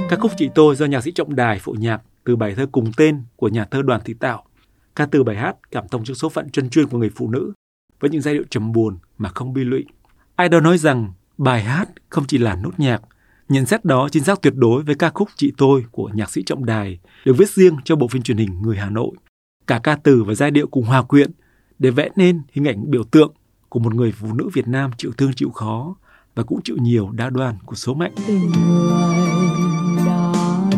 Ca 0.09 0.15
khúc 0.15 0.31
Chị 0.37 0.49
Tôi 0.55 0.75
do 0.75 0.85
nhạc 0.85 1.01
sĩ 1.01 1.11
Trọng 1.11 1.35
Đài 1.35 1.59
phụ 1.59 1.75
nhạc 1.79 2.01
từ 2.23 2.35
bài 2.35 2.53
thơ 2.55 2.65
cùng 2.71 2.91
tên 2.97 3.23
của 3.35 3.47
nhà 3.47 3.65
thơ 3.65 3.81
Đoàn 3.81 4.01
Thị 4.05 4.13
Tạo. 4.19 4.43
Ca 4.95 5.05
từ 5.05 5.23
bài 5.23 5.35
hát 5.35 5.55
cảm 5.71 5.87
thông 5.91 6.03
trước 6.03 6.13
số 6.13 6.29
phận 6.29 6.49
chân 6.49 6.69
chuyên 6.69 6.87
của 6.87 6.97
người 6.97 7.09
phụ 7.15 7.29
nữ 7.29 7.53
với 7.99 8.09
những 8.09 8.21
giai 8.21 8.33
điệu 8.33 8.43
trầm 8.49 8.71
buồn 8.71 8.97
mà 9.17 9.29
không 9.29 9.53
bi 9.53 9.63
lụy. 9.63 9.85
Ai 10.35 10.49
đó 10.49 10.59
nói 10.59 10.77
rằng 10.77 11.13
bài 11.37 11.63
hát 11.63 11.89
không 12.09 12.23
chỉ 12.27 12.37
là 12.37 12.55
nốt 12.55 12.71
nhạc. 12.77 13.01
Nhận 13.49 13.65
xét 13.65 13.85
đó 13.85 14.09
chính 14.11 14.23
xác 14.23 14.41
tuyệt 14.41 14.53
đối 14.55 14.83
với 14.83 14.95
ca 14.95 15.09
khúc 15.09 15.29
Chị 15.35 15.53
Tôi 15.57 15.85
của 15.91 16.09
nhạc 16.13 16.31
sĩ 16.31 16.43
Trọng 16.45 16.65
Đài, 16.65 16.99
được 17.25 17.33
viết 17.37 17.49
riêng 17.49 17.75
cho 17.83 17.95
bộ 17.95 18.07
phim 18.07 18.21
truyền 18.21 18.37
hình 18.37 18.61
Người 18.61 18.77
Hà 18.77 18.89
Nội. 18.89 19.11
Cả 19.67 19.79
ca 19.83 19.95
từ 19.95 20.23
và 20.23 20.33
giai 20.33 20.51
điệu 20.51 20.67
cùng 20.67 20.85
hòa 20.85 21.01
quyện 21.01 21.31
để 21.79 21.91
vẽ 21.91 22.09
nên 22.15 22.41
hình 22.51 22.65
ảnh 22.65 22.91
biểu 22.91 23.03
tượng 23.03 23.33
của 23.69 23.79
một 23.79 23.95
người 23.95 24.11
phụ 24.11 24.33
nữ 24.33 24.49
Việt 24.53 24.67
Nam 24.67 24.91
chịu 24.97 25.11
thương 25.17 25.33
chịu 25.33 25.49
khó 25.49 25.95
và 26.35 26.43
cũng 26.43 26.61
chịu 26.63 26.77
nhiều 26.79 27.09
đa 27.11 27.29
đoan 27.29 27.55
của 27.65 27.75
số 27.75 27.93
mệnh. 27.93 28.11
tình 28.27 28.51
người 28.51 30.05
đã 30.05 30.31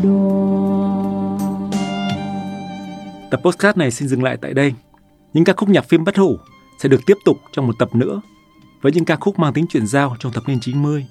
đoan 0.04 0.48
Tập 3.32 3.42
podcast 3.44 3.78
này 3.78 3.92
xin 3.92 4.08
dừng 4.08 4.24
lại 4.24 4.38
tại 4.42 4.54
đây. 4.54 4.74
Những 5.34 5.44
ca 5.44 5.54
khúc 5.54 5.70
nhạc 5.70 5.86
phim 5.90 6.04
bất 6.04 6.18
hủ 6.18 6.38
sẽ 6.80 6.90
được 6.90 7.02
tiếp 7.06 7.18
tục 7.26 7.38
trong 7.52 7.68
một 7.68 7.74
tập 7.80 7.96
nữa 7.96 8.22
với 8.82 8.92
những 8.92 9.06
ca 9.06 9.16
khúc 9.16 9.40
mang 9.40 9.54
tính 9.54 9.68
chuyển 9.68 9.88
giao 9.88 10.16
trong 10.20 10.32
thập 10.32 10.48
niên 10.48 10.60
90 10.60 11.06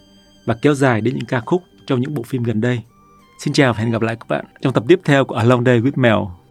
và 0.46 0.56
kéo 0.62 0.74
dài 0.74 1.00
đến 1.00 1.14
những 1.14 1.26
ca 1.26 1.40
khúc 1.40 1.62
trong 1.86 2.00
những 2.00 2.14
bộ 2.14 2.22
phim 2.22 2.42
gần 2.42 2.60
đây. 2.60 2.82
Xin 3.38 3.52
chào 3.52 3.72
và 3.72 3.78
hẹn 3.78 3.90
gặp 3.90 4.02
lại 4.02 4.16
các 4.16 4.28
bạn 4.28 4.44
trong 4.60 4.72
tập 4.72 4.84
tiếp 4.88 5.00
theo 5.04 5.24
của 5.24 5.34
Along 5.34 5.64
Day 5.64 5.80
with 5.80 5.92
Mel 5.96 6.45